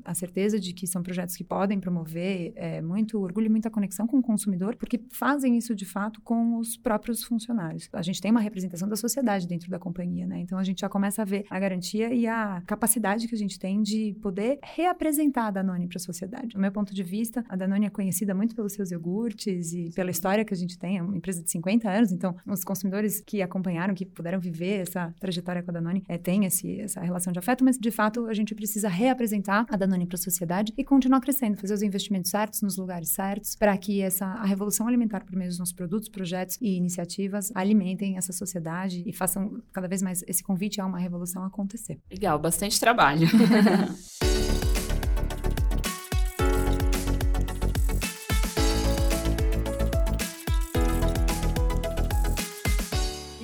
a 0.04 0.14
certeza 0.14 0.60
de 0.60 0.74
que 0.74 0.86
são 0.88 1.02
projetos 1.02 1.36
que 1.36 1.44
podem 1.44 1.80
promover 1.80 2.54
é, 2.56 2.82
muito 2.82 3.20
orgulho 3.20 3.48
e 3.48 3.50
muita 3.50 3.70
conexão 3.70 4.08
com 4.08 4.18
o 4.18 4.22
consumidor, 4.22 4.76
porque 4.76 5.00
fazem 5.12 5.58
isso 5.58 5.74
de 5.76 5.86
fato 5.86 6.22
com 6.22 6.58
os 6.58 6.78
próprios 6.78 7.24
funcionários. 7.24 7.90
A 7.94 8.02
gente 8.02 8.22
tem 8.22 8.32
uma 8.32 8.40
representação 8.40 8.88
da 8.88 8.96
sociedade 8.96 9.48
dentro 9.48 9.70
da 9.70 9.80
companhia, 9.80 10.26
né? 10.26 10.40
Então 10.40 10.58
a 10.58 10.64
gente 10.64 10.82
já 10.82 10.90
começa 10.90 11.22
a 11.22 11.26
ver 11.26 11.46
a 11.50 11.60
garantia 11.60 12.14
e 12.14 12.28
a 12.28 12.62
capacidade 12.66 13.07
que 13.28 13.36
a 13.36 13.38
gente 13.38 13.60
tem 13.60 13.82
de 13.82 14.16
poder 14.22 14.60
reapresentar 14.64 15.48
a 15.48 15.52
Danone 15.52 15.88
para 15.88 15.98
a 15.98 16.00
sociedade. 16.00 16.50
Do 16.50 16.60
meu 16.60 16.72
ponto 16.72 16.94
de 16.94 17.04
vista, 17.04 17.44
a 17.48 17.56
Danone 17.56 17.86
é 17.86 17.90
conhecida 17.90 18.34
muito 18.34 18.56
pelos 18.56 18.74
seus 18.74 18.92
iogurtes 18.92 19.72
e 19.74 19.92
pela 19.96 20.12
história 20.12 20.44
que 20.44 20.54
a 20.54 20.58
gente 20.58 20.78
tem, 20.78 20.98
é 20.98 21.02
uma 21.02 21.16
empresa 21.16 21.42
de 21.42 21.50
50 21.50 21.90
anos, 21.90 22.12
então 22.12 22.36
os 22.46 22.64
consumidores 22.64 23.22
que 23.22 23.42
acompanharam, 23.42 23.94
que 23.94 24.06
puderam 24.06 24.40
viver 24.40 24.82
essa 24.82 25.14
trajetória 25.20 25.64
com 25.64 25.72
a 25.72 25.74
Danone, 25.74 26.04
é, 26.08 26.18
tem 26.18 26.46
esse, 26.46 26.82
essa 26.82 27.02
relação 27.02 27.32
de 27.32 27.40
afeto, 27.40 27.64
mas 27.64 27.78
de 27.78 27.92
fato 27.92 28.26
a 28.26 28.34
gente 28.34 28.54
precisa 28.54 28.90
reapresentar 28.90 29.66
a 29.70 29.78
Danone 29.78 30.06
para 30.06 30.16
a 30.16 30.20
sociedade 30.20 30.74
e 30.78 30.84
continuar 30.84 31.22
crescendo, 31.22 31.58
fazer 31.58 31.74
os 31.74 31.82
investimentos 31.82 32.32
certos 32.32 32.62
nos 32.62 32.78
lugares 32.78 33.10
certos, 33.10 33.56
para 33.56 33.78
que 33.78 34.02
essa 34.02 34.26
a 34.26 34.46
revolução 34.46 34.88
alimentar 34.88 35.24
por 35.24 35.36
meio 35.36 35.50
dos 35.50 35.60
nossos 35.60 35.74
produtos, 35.74 36.10
projetos 36.10 36.58
e 36.62 36.76
iniciativas 36.76 37.52
alimentem 37.56 38.18
essa 38.18 38.34
sociedade 38.34 39.04
e 39.06 39.14
façam 39.14 39.62
cada 39.72 39.88
vez 39.88 40.02
mais 40.02 40.24
esse 40.28 40.44
convite 40.44 40.82
a 40.82 40.86
uma 40.86 41.00
revolução 41.00 41.44
acontecer. 41.44 42.00
Legal, 42.10 42.38
bastante 42.40 42.80
trabalho 42.80 42.97
trabalho. 42.98 43.28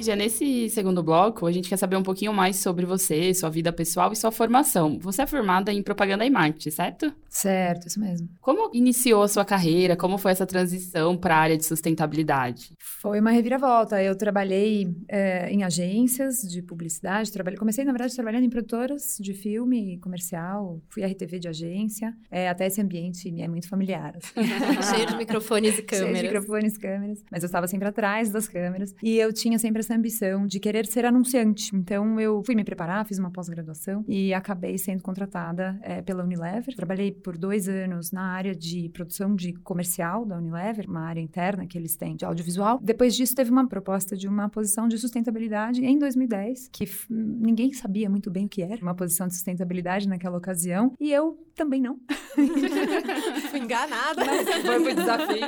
Já 0.04 0.18
nesse 0.18 0.70
segundo 0.70 1.02
bloco, 1.02 1.48
a 1.48 1.52
gente 1.52 1.70
quer 1.70 1.78
saber 1.78 1.96
um 1.96 2.04
pouquinho 2.04 2.34
mais 2.34 2.58
sobre 2.58 2.86
você, 2.86 3.34
sua 3.34 3.50
vida 3.50 3.72
pessoal 3.72 4.12
e 4.12 4.18
sua 4.18 4.32
formação. 4.32 5.00
Você 5.00 5.22
é 5.22 5.26
formada 5.26 5.72
em 5.72 5.82
propaganda 5.82 6.26
e 6.26 6.30
marketing, 6.30 6.72
certo? 6.72 7.14
Certo, 7.30 7.88
isso 7.88 8.02
mesmo. 8.02 8.28
Como 8.42 8.70
iniciou 8.74 9.24
a 9.24 9.28
sua 9.30 9.46
carreira? 9.46 9.96
Como 9.96 10.18
foi 10.18 10.34
essa 10.34 10.46
transição 10.46 11.16
para 11.16 11.38
a 11.38 11.40
área 11.40 11.58
de 11.58 11.66
sustentabilidade? 11.66 12.74
Foi 12.78 13.22
uma 13.22 13.32
reviravolta. 13.32 14.04
Eu 14.04 14.16
trabalhei 14.18 14.94
é, 15.08 15.50
em 15.50 15.64
agências 15.64 16.42
de 16.42 16.62
publicidade. 16.62 17.32
Trabalhei, 17.32 17.58
comecei, 17.58 17.86
na 17.86 17.94
verdade, 17.94 18.14
trabalhando 18.14 18.44
em 18.44 18.50
produtoras 18.50 19.18
de 19.20 19.34
filme 19.34 19.98
comercial. 20.00 20.82
Fui 20.90 21.02
RTV 21.04 21.40
de 21.40 21.48
agência. 21.48 22.14
É, 22.30 22.50
até 22.50 22.68
esse 22.68 22.82
ambiente 22.82 23.32
me 23.32 23.42
é 23.42 23.48
muito 23.48 23.70
familiar. 23.70 24.18
Assim. 24.18 24.48
Cheio 24.96 25.08
de 25.08 25.16
microfones 25.16 25.80
e 25.80 25.82
câmeras. 25.82 26.12
Cheio 26.12 26.28
de 26.28 26.34
microfones 26.34 26.76
e 26.76 26.80
câmeras. 26.80 27.24
Mas 27.32 27.42
eu 27.42 27.48
estava 27.48 27.68
sempre 27.68 27.88
atrás 27.88 28.32
das 28.32 28.50
câmeras. 28.50 28.94
E 29.02 29.18
eu 29.18 29.32
tinha 29.32 29.58
sempre 29.58 29.80
essa 29.80 29.93
ambição 29.96 30.46
de 30.46 30.60
querer 30.60 30.86
ser 30.86 31.06
anunciante. 31.06 31.76
Então, 31.76 32.20
eu 32.20 32.42
fui 32.46 32.56
me 32.56 32.64
preparar, 32.64 33.06
fiz 33.06 33.20
uma 33.20 33.32
pós-graduação 33.32 34.04
e 34.08 34.34
acabei 34.34 34.78
sendo 34.78 35.02
contratada 35.02 35.80
é, 35.82 36.02
pela 36.02 36.24
Unilever. 36.24 36.76
Trabalhei 36.76 37.12
por 37.12 37.38
dois 37.38 37.68
anos 37.68 38.12
na 38.12 38.24
área 38.24 38.56
de 38.56 38.90
produção 38.90 39.36
de 39.36 39.54
comercial 39.54 40.26
da 40.26 40.38
Unilever, 40.38 40.90
uma 40.90 41.02
área 41.02 41.22
interna 41.22 41.66
que 41.66 41.78
eles 41.78 41.96
têm 41.96 42.16
de 42.16 42.26
audiovisual. 42.26 42.80
Depois 42.82 43.16
disso, 43.16 43.36
teve 43.36 43.52
uma 43.52 43.68
proposta 43.68 44.16
de 44.16 44.28
uma 44.28 44.50
posição 44.50 44.88
de 44.88 44.98
sustentabilidade 44.98 45.84
em 45.84 45.98
2010, 45.98 46.70
que 46.72 46.86
ninguém 47.10 47.72
sabia 47.74 48.10
muito 48.10 48.30
bem 48.30 48.46
o 48.46 48.50
que 48.50 48.62
era, 48.62 48.82
uma 48.82 48.96
posição 48.96 49.28
de 49.28 49.34
sustentabilidade 49.34 50.08
naquela 50.08 50.38
ocasião, 50.38 50.94
e 51.00 51.12
eu 51.12 51.38
também 51.56 51.82
não. 51.82 52.00
Enganada. 53.64 54.26
Mas 54.26 54.48
foi 54.64 54.80
um 54.80 54.96
desafio. 54.96 55.48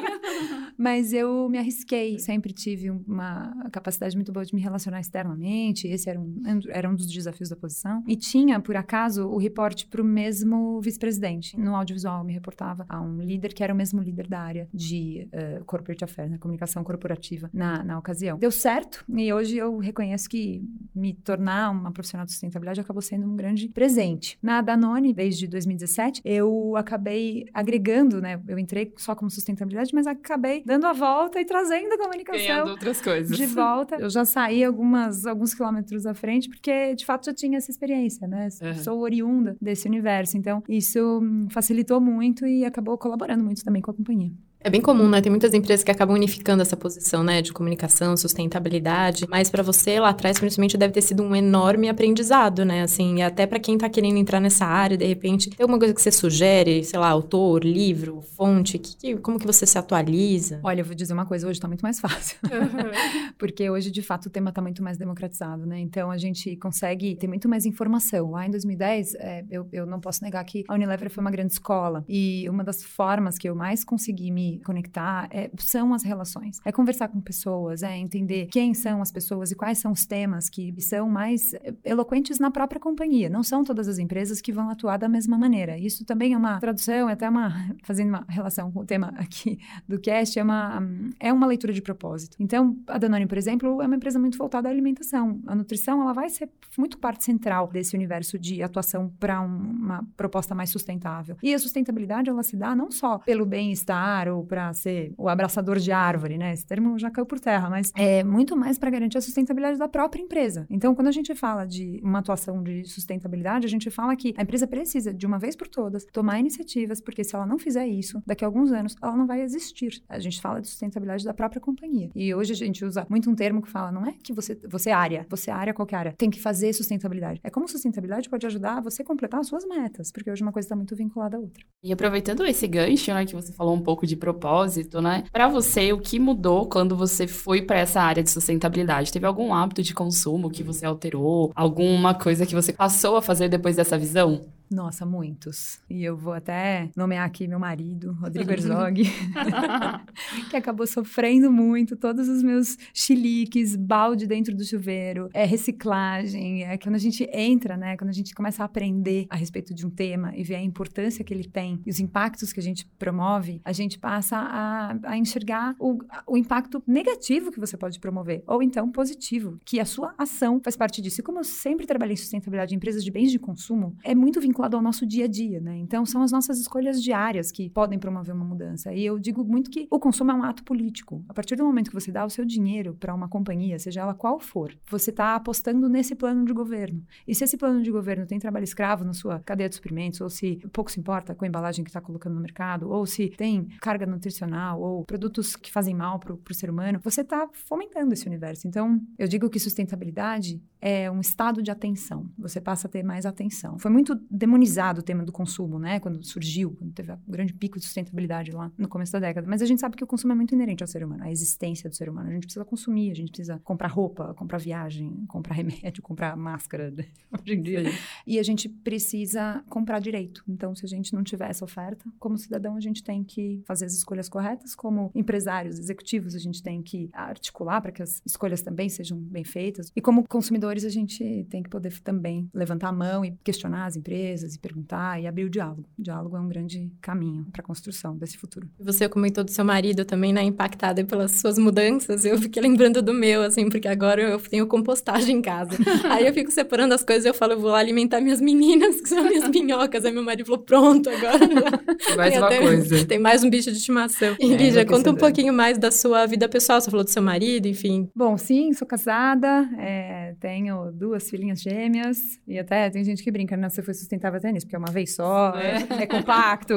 Mas 0.77 1.13
eu 1.13 1.47
me 1.49 1.57
arrisquei, 1.57 2.19
sempre 2.19 2.53
tive 2.53 2.89
uma 2.89 3.53
capacidade 3.71 4.15
muito 4.15 4.31
boa 4.31 4.45
de 4.45 4.53
me 4.53 4.61
relacionar 4.61 4.99
externamente, 4.99 5.87
esse 5.87 6.09
era 6.09 6.19
um, 6.19 6.41
era 6.69 6.89
um 6.89 6.95
dos 6.95 7.07
desafios 7.07 7.49
da 7.49 7.55
posição. 7.55 8.03
E 8.07 8.15
tinha, 8.15 8.59
por 8.59 8.75
acaso, 8.75 9.27
o 9.27 9.37
reporte 9.37 9.87
para 9.87 10.01
o 10.01 10.05
mesmo 10.05 10.81
vice-presidente 10.81 11.57
no 11.57 11.75
audiovisual 11.75 12.23
me 12.23 12.33
reportava 12.33 12.85
a 12.89 13.01
um 13.01 13.21
líder 13.21 13.53
que 13.53 13.63
era 13.63 13.73
o 13.73 13.77
mesmo 13.77 14.01
líder 14.01 14.27
da 14.27 14.39
área 14.39 14.67
de 14.73 15.27
uh, 15.33 15.63
corporate 15.65 16.03
affairs, 16.03 16.31
né, 16.31 16.37
comunicação 16.37 16.83
corporativa 16.83 17.49
na, 17.53 17.83
na 17.83 17.97
ocasião. 17.97 18.37
Deu 18.37 18.51
certo 18.51 19.03
e 19.09 19.31
hoje 19.31 19.57
eu 19.57 19.77
reconheço 19.77 20.29
que 20.29 20.61
me 20.93 21.13
tornar 21.13 21.71
uma 21.71 21.91
profissional 21.91 22.25
de 22.25 22.31
sustentabilidade 22.33 22.81
acabou 22.81 23.01
sendo 23.01 23.25
um 23.25 23.35
grande 23.35 23.69
presente. 23.69 24.37
Na 24.41 24.61
Danone, 24.61 25.13
desde 25.13 25.47
2017, 25.47 26.21
eu 26.23 26.75
acabei 26.75 27.45
agregando, 27.53 28.04
né, 28.21 28.39
eu 28.47 28.57
entrei 28.57 28.93
só 28.97 29.15
como 29.15 29.29
sustentabilidade, 29.29 29.93
mas 29.93 30.07
acabei 30.07 30.63
dando 30.65 30.85
a 30.85 30.93
volta 30.93 31.39
e 31.39 31.45
trazendo 31.45 31.93
a 31.93 31.97
comunicação 31.97 32.45
Ganhando 32.45 32.71
outras 32.71 33.01
coisas. 33.01 33.35
de 33.35 33.45
volta. 33.45 33.95
Eu 33.95 34.09
já 34.09 34.25
saí 34.25 34.63
algumas, 34.63 35.25
alguns 35.25 35.53
quilômetros 35.53 36.05
à 36.05 36.13
frente 36.13 36.49
porque, 36.49 36.95
de 36.95 37.05
fato, 37.05 37.25
já 37.25 37.33
tinha 37.33 37.57
essa 37.57 37.71
experiência, 37.71 38.27
né? 38.27 38.49
Uhum. 38.61 38.73
Sou 38.75 38.99
oriunda 38.99 39.55
desse 39.61 39.87
universo, 39.87 40.37
então 40.37 40.63
isso 40.67 41.21
facilitou 41.49 41.99
muito 41.99 42.45
e 42.45 42.65
acabou 42.65 42.97
colaborando 42.97 43.43
muito 43.43 43.63
também 43.63 43.81
com 43.81 43.91
a 43.91 43.93
companhia. 43.93 44.31
É 44.65 44.69
bem 44.71 44.81
comum, 44.81 45.07
né? 45.07 45.21
Tem 45.21 45.29
muitas 45.29 45.53
empresas 45.53 45.83
que 45.83 45.91
acabam 45.91 46.15
unificando 46.15 46.63
essa 46.63 46.75
posição, 46.75 47.23
né, 47.23 47.39
de 47.39 47.53
comunicação, 47.53 48.17
sustentabilidade, 48.17 49.27
mas 49.29 49.47
para 49.47 49.61
você 49.61 49.99
lá 49.99 50.09
atrás, 50.09 50.39
principalmente, 50.39 50.75
deve 50.75 50.91
ter 50.91 51.03
sido 51.03 51.21
um 51.21 51.35
enorme 51.35 51.87
aprendizado, 51.87 52.65
né? 52.65 52.81
Assim, 52.81 53.17
e 53.17 53.21
até 53.21 53.45
para 53.45 53.59
quem 53.59 53.77
tá 53.77 53.87
querendo 53.87 54.17
entrar 54.17 54.39
nessa 54.39 54.65
área, 54.65 54.97
de 54.97 55.05
repente, 55.05 55.51
tem 55.51 55.63
alguma 55.63 55.77
coisa 55.77 55.93
que 55.93 56.01
você 56.01 56.11
sugere, 56.11 56.83
sei 56.83 56.97
lá, 56.97 57.09
autor, 57.09 57.63
livro, 57.63 58.23
fonte, 58.35 58.79
que, 58.79 58.97
que, 58.97 59.15
como 59.17 59.37
que 59.37 59.45
você 59.45 59.67
se 59.67 59.77
atualiza? 59.77 60.61
Olha, 60.63 60.81
eu 60.81 60.85
vou 60.85 60.95
dizer 60.95 61.13
uma 61.13 61.27
coisa, 61.27 61.47
hoje 61.47 61.59
tá 61.59 61.67
muito 61.67 61.83
mais 61.83 61.99
fácil. 61.99 62.35
Uhum. 62.45 62.89
Porque 63.37 63.69
hoje, 63.69 63.91
de 63.91 64.01
fato, 64.01 64.25
o 64.25 64.29
tema 64.31 64.51
tá 64.51 64.63
muito 64.63 64.81
mais 64.81 64.97
democratizado, 64.97 65.67
né? 65.67 65.79
Então, 65.79 66.09
a 66.09 66.17
gente 66.17 66.55
consegue 66.55 67.15
ter 67.17 67.27
muito 67.27 67.47
mais 67.47 67.67
informação. 67.67 68.31
Lá 68.31 68.47
em 68.47 68.49
2010, 68.49 69.13
é, 69.13 69.45
eu, 69.47 69.69
eu 69.71 69.85
não 69.85 69.99
posso 69.99 70.23
negar 70.23 70.43
que 70.43 70.63
a 70.67 70.73
Unilever 70.73 71.11
foi 71.11 71.21
uma 71.21 71.29
grande 71.29 71.53
escola 71.53 72.03
e 72.09 72.49
uma 72.49 72.63
das 72.63 72.81
formas 72.81 73.37
que 73.37 73.47
eu 73.47 73.53
mais 73.53 73.83
consegui 73.83 74.31
me 74.31 74.54
conectar 74.59 75.27
é, 75.31 75.49
são 75.57 75.93
as 75.93 76.03
relações. 76.03 76.59
É 76.65 76.71
conversar 76.71 77.07
com 77.07 77.19
pessoas, 77.19 77.83
é 77.83 77.97
entender 77.97 78.47
quem 78.47 78.73
são 78.73 79.01
as 79.01 79.11
pessoas 79.11 79.51
e 79.51 79.55
quais 79.55 79.77
são 79.77 79.91
os 79.91 80.05
temas 80.05 80.49
que 80.49 80.73
são 80.81 81.09
mais 81.09 81.53
eloquentes 81.83 82.39
na 82.39 82.51
própria 82.51 82.79
companhia. 82.79 83.29
Não 83.29 83.43
são 83.43 83.63
todas 83.63 83.87
as 83.87 83.97
empresas 83.97 84.41
que 84.41 84.51
vão 84.51 84.69
atuar 84.69 84.97
da 84.97 85.09
mesma 85.09 85.37
maneira. 85.37 85.77
Isso 85.77 86.05
também 86.05 86.33
é 86.33 86.37
uma 86.37 86.59
tradução, 86.59 87.09
é 87.09 87.13
até 87.13 87.29
uma 87.29 87.53
fazendo 87.83 88.09
uma 88.09 88.25
relação 88.27 88.71
com 88.71 88.81
o 88.81 88.85
tema 88.85 89.13
aqui 89.17 89.59
do 89.87 89.99
cast, 89.99 90.37
é 90.37 90.43
uma 90.43 90.81
é 91.19 91.31
uma 91.31 91.47
leitura 91.47 91.73
de 91.73 91.81
propósito. 91.81 92.37
Então, 92.39 92.77
a 92.87 92.97
Danone, 92.97 93.27
por 93.27 93.37
exemplo, 93.37 93.81
é 93.81 93.85
uma 93.85 93.95
empresa 93.95 94.19
muito 94.19 94.37
voltada 94.37 94.67
à 94.67 94.71
alimentação. 94.71 95.41
A 95.47 95.55
nutrição, 95.55 96.01
ela 96.01 96.13
vai 96.13 96.29
ser 96.29 96.49
muito 96.77 96.97
parte 96.97 97.23
central 97.23 97.67
desse 97.67 97.95
universo 97.95 98.37
de 98.37 98.61
atuação 98.61 99.11
para 99.19 99.41
um, 99.41 99.47
uma 99.47 100.07
proposta 100.15 100.53
mais 100.53 100.69
sustentável. 100.69 101.37
E 101.41 101.53
a 101.53 101.59
sustentabilidade, 101.59 102.29
ela 102.29 102.43
se 102.43 102.55
dá 102.55 102.75
não 102.75 102.91
só 102.91 103.19
pelo 103.19 103.45
bem-estar 103.45 104.27
para 104.43 104.73
ser 104.73 105.13
o 105.17 105.29
abraçador 105.29 105.77
de 105.77 105.91
árvore, 105.91 106.37
né? 106.37 106.53
Esse 106.53 106.65
termo 106.65 106.97
já 106.97 107.09
caiu 107.09 107.25
por 107.25 107.39
terra, 107.39 107.69
mas 107.69 107.91
é 107.95 108.23
muito 108.23 108.55
mais 108.55 108.77
para 108.77 108.89
garantir 108.89 109.17
a 109.17 109.21
sustentabilidade 109.21 109.77
da 109.77 109.87
própria 109.87 110.21
empresa. 110.21 110.65
Então, 110.69 110.93
quando 110.95 111.07
a 111.07 111.11
gente 111.11 111.33
fala 111.35 111.65
de 111.65 111.99
uma 112.03 112.19
atuação 112.19 112.61
de 112.61 112.83
sustentabilidade, 112.85 113.65
a 113.65 113.69
gente 113.69 113.89
fala 113.89 114.15
que 114.15 114.33
a 114.37 114.41
empresa 114.41 114.67
precisa, 114.67 115.13
de 115.13 115.25
uma 115.25 115.37
vez 115.37 115.55
por 115.55 115.67
todas, 115.67 116.05
tomar 116.11 116.39
iniciativas, 116.39 116.99
porque 116.99 117.23
se 117.23 117.35
ela 117.35 117.45
não 117.45 117.57
fizer 117.57 117.87
isso, 117.87 118.21
daqui 118.25 118.43
a 118.43 118.47
alguns 118.47 118.71
anos, 118.71 118.95
ela 119.01 119.15
não 119.15 119.27
vai 119.27 119.41
existir. 119.41 120.01
A 120.09 120.19
gente 120.19 120.41
fala 120.41 120.61
de 120.61 120.67
sustentabilidade 120.67 121.23
da 121.23 121.33
própria 121.33 121.61
companhia. 121.61 122.09
E 122.15 122.33
hoje 122.33 122.53
a 122.53 122.55
gente 122.55 122.83
usa 122.83 123.05
muito 123.09 123.29
um 123.29 123.35
termo 123.35 123.61
que 123.61 123.69
fala, 123.69 123.91
não 123.91 124.05
é 124.05 124.13
que 124.23 124.33
você, 124.33 124.57
você 124.67 124.89
é 124.89 124.93
área, 124.93 125.25
você 125.29 125.51
é 125.51 125.53
área 125.53 125.73
qualquer 125.73 125.95
área, 125.97 126.13
tem 126.17 126.29
que 126.29 126.41
fazer 126.41 126.73
sustentabilidade. 126.73 127.39
É 127.43 127.49
como 127.49 127.67
sustentabilidade 127.67 128.29
pode 128.29 128.45
ajudar 128.45 128.81
você 128.81 129.01
a 129.01 129.05
completar 129.05 129.39
as 129.39 129.47
suas 129.47 129.65
metas, 129.67 130.11
porque 130.11 130.31
hoje 130.31 130.41
uma 130.41 130.51
coisa 130.51 130.65
está 130.65 130.75
muito 130.75 130.95
vinculada 130.95 131.37
à 131.37 131.39
outra. 131.39 131.63
E 131.83 131.91
aproveitando 131.91 132.45
esse 132.45 132.67
gancho, 132.67 133.13
né, 133.13 133.25
que 133.25 133.35
você 133.35 133.51
falou 133.53 133.75
um 133.75 133.81
pouco 133.81 134.07
de 134.07 134.15
propósito, 134.25 135.01
né? 135.01 135.23
Para 135.31 135.47
você, 135.47 135.93
o 135.93 135.99
que 135.99 136.19
mudou 136.19 136.67
quando 136.67 136.95
você 136.95 137.27
foi 137.27 137.61
para 137.61 137.77
essa 137.77 138.01
área 138.01 138.23
de 138.23 138.31
sustentabilidade? 138.31 139.11
Teve 139.11 139.27
algum 139.27 139.53
hábito 139.53 139.83
de 139.83 139.93
consumo 139.93 140.49
que 140.49 140.63
você 140.63 140.85
alterou? 140.85 141.51
Alguma 141.55 142.15
coisa 142.15 142.45
que 142.45 142.55
você 142.55 142.73
passou 142.73 143.17
a 143.17 143.21
fazer 143.21 143.47
depois 143.49 143.75
dessa 143.75 143.97
visão? 143.97 144.41
Nossa, 144.69 145.05
muitos. 145.05 145.79
E 145.89 146.03
eu 146.03 146.17
vou 146.17 146.33
até 146.33 146.89
nomear 146.95 147.25
aqui 147.25 147.47
meu 147.47 147.59
marido, 147.59 148.13
Rodrigo 148.13 148.49
Herzog, 148.51 149.03
que 150.49 150.57
acabou 150.57 150.87
sofrendo 150.87 151.51
muito 151.51 151.95
todos 151.95 152.27
os 152.27 152.41
meus 152.43 152.77
chiliques, 152.93 153.75
balde 153.75 154.27
dentro 154.27 154.55
do 154.55 154.63
chuveiro, 154.63 155.29
é 155.33 155.45
reciclagem, 155.45 156.63
é 156.63 156.77
quando 156.77 156.95
a 156.95 156.99
gente 156.99 157.27
entra, 157.31 157.77
né, 157.77 157.97
quando 157.97 158.09
a 158.09 158.13
gente 158.13 158.33
começa 158.33 158.63
a 158.63 158.65
aprender 158.65 159.27
a 159.29 159.35
respeito 159.35 159.73
de 159.73 159.85
um 159.85 159.89
tema 159.89 160.35
e 160.35 160.43
ver 160.43 160.55
a 160.55 160.61
importância 160.61 161.23
que 161.23 161.33
ele 161.33 161.45
tem 161.45 161.79
e 161.85 161.89
os 161.89 161.99
impactos 161.99 162.51
que 162.51 162.59
a 162.59 162.63
gente 162.63 162.85
promove, 162.97 163.61
a 163.63 163.71
gente 163.71 163.97
passa 163.99 164.37
a, 164.37 164.97
a 165.03 165.17
enxergar 165.17 165.75
o, 165.79 165.99
o 166.27 166.37
impacto 166.37 166.81
negativo 166.87 167.51
que 167.51 167.59
você 167.59 167.77
pode 167.77 167.99
promover, 167.99 168.43
ou 168.47 168.61
então 168.61 168.91
positivo, 168.91 169.59
que 169.63 169.79
a 169.79 169.85
sua 169.85 170.13
ação 170.17 170.59
faz 170.63 170.75
parte 170.75 171.01
disso. 171.01 171.21
E 171.21 171.23
como 171.23 171.39
eu 171.39 171.43
sempre 171.43 171.85
trabalhei 171.85 172.13
em 172.13 172.17
sustentabilidade 172.17 172.73
em 172.73 172.77
empresas 172.77 173.03
de 173.03 173.11
bens 173.11 173.31
de 173.31 173.39
consumo, 173.39 173.95
é 174.03 174.15
muito 174.15 174.41
vinculado 174.41 174.64
ao 174.73 174.81
nosso 174.81 175.05
dia 175.05 175.25
a 175.25 175.27
dia, 175.27 175.59
né? 175.59 175.77
Então, 175.77 176.05
são 176.05 176.23
as 176.23 176.31
nossas 176.31 176.59
escolhas 176.59 177.01
diárias 177.01 177.51
que 177.51 177.69
podem 177.69 177.99
promover 177.99 178.33
uma 178.33 178.45
mudança. 178.45 178.93
E 178.93 179.05
eu 179.05 179.19
digo 179.19 179.43
muito 179.43 179.69
que 179.69 179.87
o 179.91 179.99
consumo 179.99 180.31
é 180.31 180.33
um 180.33 180.43
ato 180.43 180.63
político. 180.63 181.23
A 181.29 181.33
partir 181.33 181.55
do 181.55 181.63
momento 181.63 181.89
que 181.89 181.93
você 181.93 182.11
dá 182.11 182.25
o 182.25 182.29
seu 182.29 182.43
dinheiro 182.43 182.95
para 182.99 183.13
uma 183.13 183.27
companhia, 183.27 183.77
seja 183.77 184.01
ela 184.01 184.13
qual 184.13 184.39
for, 184.39 184.75
você 184.89 185.09
está 185.09 185.35
apostando 185.35 185.87
nesse 185.87 186.15
plano 186.15 186.45
de 186.45 186.53
governo. 186.53 187.03
E 187.27 187.35
se 187.35 187.43
esse 187.43 187.57
plano 187.57 187.81
de 187.81 187.91
governo 187.91 188.25
tem 188.25 188.39
trabalho 188.39 188.63
escravo 188.63 189.03
na 189.03 189.13
sua 189.13 189.39
cadeia 189.39 189.69
de 189.69 189.75
suprimentos, 189.75 190.21
ou 190.21 190.29
se 190.29 190.57
pouco 190.71 190.91
se 190.91 190.99
importa 190.99 191.35
com 191.35 191.45
a 191.45 191.47
embalagem 191.47 191.83
que 191.83 191.89
está 191.89 192.01
colocando 192.01 192.35
no 192.35 192.41
mercado, 192.41 192.89
ou 192.89 193.05
se 193.05 193.29
tem 193.29 193.67
carga 193.81 194.05
nutricional, 194.05 194.81
ou 194.81 195.03
produtos 195.05 195.55
que 195.55 195.71
fazem 195.71 195.93
mal 195.93 196.19
para 196.19 196.33
o 196.33 196.53
ser 196.53 196.69
humano, 196.69 196.99
você 197.03 197.21
está 197.21 197.47
fomentando 197.53 198.13
esse 198.13 198.27
universo. 198.27 198.67
Então, 198.67 199.01
eu 199.17 199.27
digo 199.27 199.49
que 199.49 199.59
sustentabilidade 199.59 200.61
é 200.81 201.09
um 201.09 201.19
estado 201.19 201.61
de 201.61 201.71
atenção. 201.71 202.29
Você 202.37 202.61
passa 202.61 202.87
a 202.87 202.89
ter 202.89 203.03
mais 203.03 203.25
atenção. 203.25 203.77
Foi 203.79 203.91
muito 203.91 204.15
demonizado 204.29 204.99
o 204.99 205.03
tema 205.03 205.23
do 205.23 205.31
consumo, 205.31 205.79
né? 205.79 205.99
Quando 205.99 206.23
surgiu, 206.23 206.75
quando 206.77 206.93
teve 206.93 207.11
o 207.11 207.19
grande 207.27 207.53
pico 207.53 207.77
de 207.77 207.85
sustentabilidade 207.85 208.51
lá 208.51 208.71
no 208.77 208.87
começo 208.87 209.11
da 209.13 209.19
década. 209.19 209.47
Mas 209.47 209.61
a 209.61 209.65
gente 209.65 209.81
sabe 209.81 209.95
que 209.95 210.03
o 210.03 210.07
consumo 210.07 210.33
é 210.33 210.35
muito 210.35 210.53
inerente 210.53 210.83
ao 210.83 210.87
ser 210.87 211.03
humano, 211.03 211.23
à 211.23 211.31
existência 211.31 211.89
do 211.89 211.95
ser 211.95 212.09
humano. 212.09 212.29
A 212.29 212.33
gente 212.33 212.43
precisa 212.43 212.65
consumir, 212.65 213.11
a 213.11 213.15
gente 213.15 213.29
precisa 213.29 213.59
comprar 213.63 213.87
roupa, 213.87 214.33
comprar 214.33 214.57
viagem, 214.57 215.25
comprar 215.27 215.55
remédio, 215.55 216.01
comprar 216.01 216.35
máscara 216.35 216.91
né? 216.91 217.05
hoje 217.31 217.53
em 217.53 217.61
dia. 217.61 217.89
Sim. 217.89 217.97
E 218.27 218.39
a 218.39 218.43
gente 218.43 218.69
precisa 218.69 219.63
comprar 219.69 219.99
direito. 219.99 220.43
Então, 220.47 220.75
se 220.75 220.85
a 220.85 220.89
gente 220.89 221.13
não 221.13 221.23
tiver 221.23 221.49
essa 221.49 221.65
oferta, 221.65 222.05
como 222.19 222.37
cidadão, 222.37 222.75
a 222.75 222.79
gente 222.79 223.03
tem 223.03 223.23
que 223.23 223.63
fazer 223.65 223.85
as 223.85 223.93
escolhas 223.93 224.29
corretas. 224.29 224.75
Como 224.75 225.11
empresários, 225.15 225.79
executivos, 225.79 226.35
a 226.35 226.39
gente 226.39 226.61
tem 226.61 226.81
que 226.81 227.09
articular 227.13 227.81
para 227.81 227.91
que 227.91 228.01
as 228.01 228.21
escolhas 228.25 228.61
também 228.61 228.89
sejam 228.89 229.17
bem 229.17 229.43
feitas. 229.43 229.91
E 229.95 230.01
como 230.01 230.27
consumidores, 230.65 230.85
a 230.85 230.89
gente 230.89 231.45
tem 231.49 231.61
que 231.61 231.69
poder 231.69 231.93
também 232.01 232.49
levantar 232.53 232.89
a 232.89 232.91
mão 232.91 233.23
e 233.23 233.37
questionar 233.43 233.85
as 233.85 233.95
empresas 233.95 234.55
e 234.55 234.59
perguntar 234.59 235.21
e 235.21 235.27
abrir 235.27 235.45
o 235.45 235.49
diálogo. 235.49 235.85
O 235.97 236.01
diálogo 236.01 236.35
é 236.35 236.39
um 236.39 236.47
grande 236.47 236.91
caminho 237.01 237.45
para 237.51 237.61
a 237.61 237.65
construção 237.65 238.17
desse 238.17 238.37
futuro. 238.37 238.67
Você 238.79 239.07
comentou 239.07 239.43
do 239.43 239.51
seu 239.51 239.63
marido 239.63 240.03
também, 240.03 240.33
né, 240.33 240.43
impactada 240.43 241.03
pelas 241.05 241.31
suas 241.33 241.57
mudanças. 241.57 242.25
Eu 242.25 242.37
fiquei 242.39 242.61
lembrando 242.61 243.01
do 243.01 243.13
meu, 243.13 243.41
assim, 243.43 243.69
porque 243.69 243.87
agora 243.87 244.21
eu 244.21 244.39
tenho 244.39 244.65
compostagem 244.67 245.37
em 245.37 245.41
casa. 245.41 245.71
Aí 246.09 246.25
eu 246.25 246.33
fico 246.33 246.51
separando 246.51 246.93
as 246.93 247.03
coisas 247.03 247.25
e 247.25 247.27
eu 247.27 247.33
falo, 247.33 247.53
eu 247.53 247.59
vou 247.59 247.71
lá 247.71 247.79
alimentar 247.79 248.21
minhas 248.21 248.41
meninas, 248.41 249.01
que 249.01 249.09
são 249.09 249.23
minhas 249.23 249.47
minhocas. 249.49 250.05
Aí 250.05 250.11
meu 250.11 250.23
marido 250.23 250.45
falou, 250.45 250.61
pronto, 250.63 251.09
agora. 251.09 251.45
Mais 252.15 252.37
uma 252.37 252.47
coisa. 252.47 253.05
Tem 253.05 253.19
mais 253.19 253.43
um 253.43 253.49
bicho 253.49 253.71
de 253.71 253.77
estimação. 253.77 254.35
E, 254.39 254.53
é, 254.53 254.57
Lígia, 254.57 254.85
conta 254.85 255.11
um 255.11 255.15
pouquinho 255.15 255.53
mais 255.53 255.77
da 255.77 255.91
sua 255.91 256.25
vida 256.25 256.47
pessoal. 256.47 256.79
Você 256.79 256.89
falou 256.89 257.03
do 257.03 257.09
seu 257.09 257.21
marido, 257.21 257.67
enfim. 257.67 258.09
Bom, 258.15 258.37
sim, 258.37 258.71
sou 258.73 258.87
casada, 258.87 259.69
é, 259.77 260.24
tenho 260.45 260.91
duas 260.91 261.27
filhinhas 261.27 261.59
gêmeas 261.59 262.39
e 262.47 262.59
até 262.59 262.87
tem 262.91 263.03
gente 263.03 263.23
que 263.23 263.31
brinca, 263.31 263.57
não, 263.57 263.67
você 263.67 263.81
foi 263.81 263.95
sustentável 263.95 264.37
até 264.37 264.51
nisso, 264.51 264.67
porque 264.67 264.75
é 264.75 264.79
uma 264.79 264.91
vez 264.91 265.15
só, 265.15 265.55
é, 265.57 265.77
é 266.03 266.05
compacto. 266.05 266.75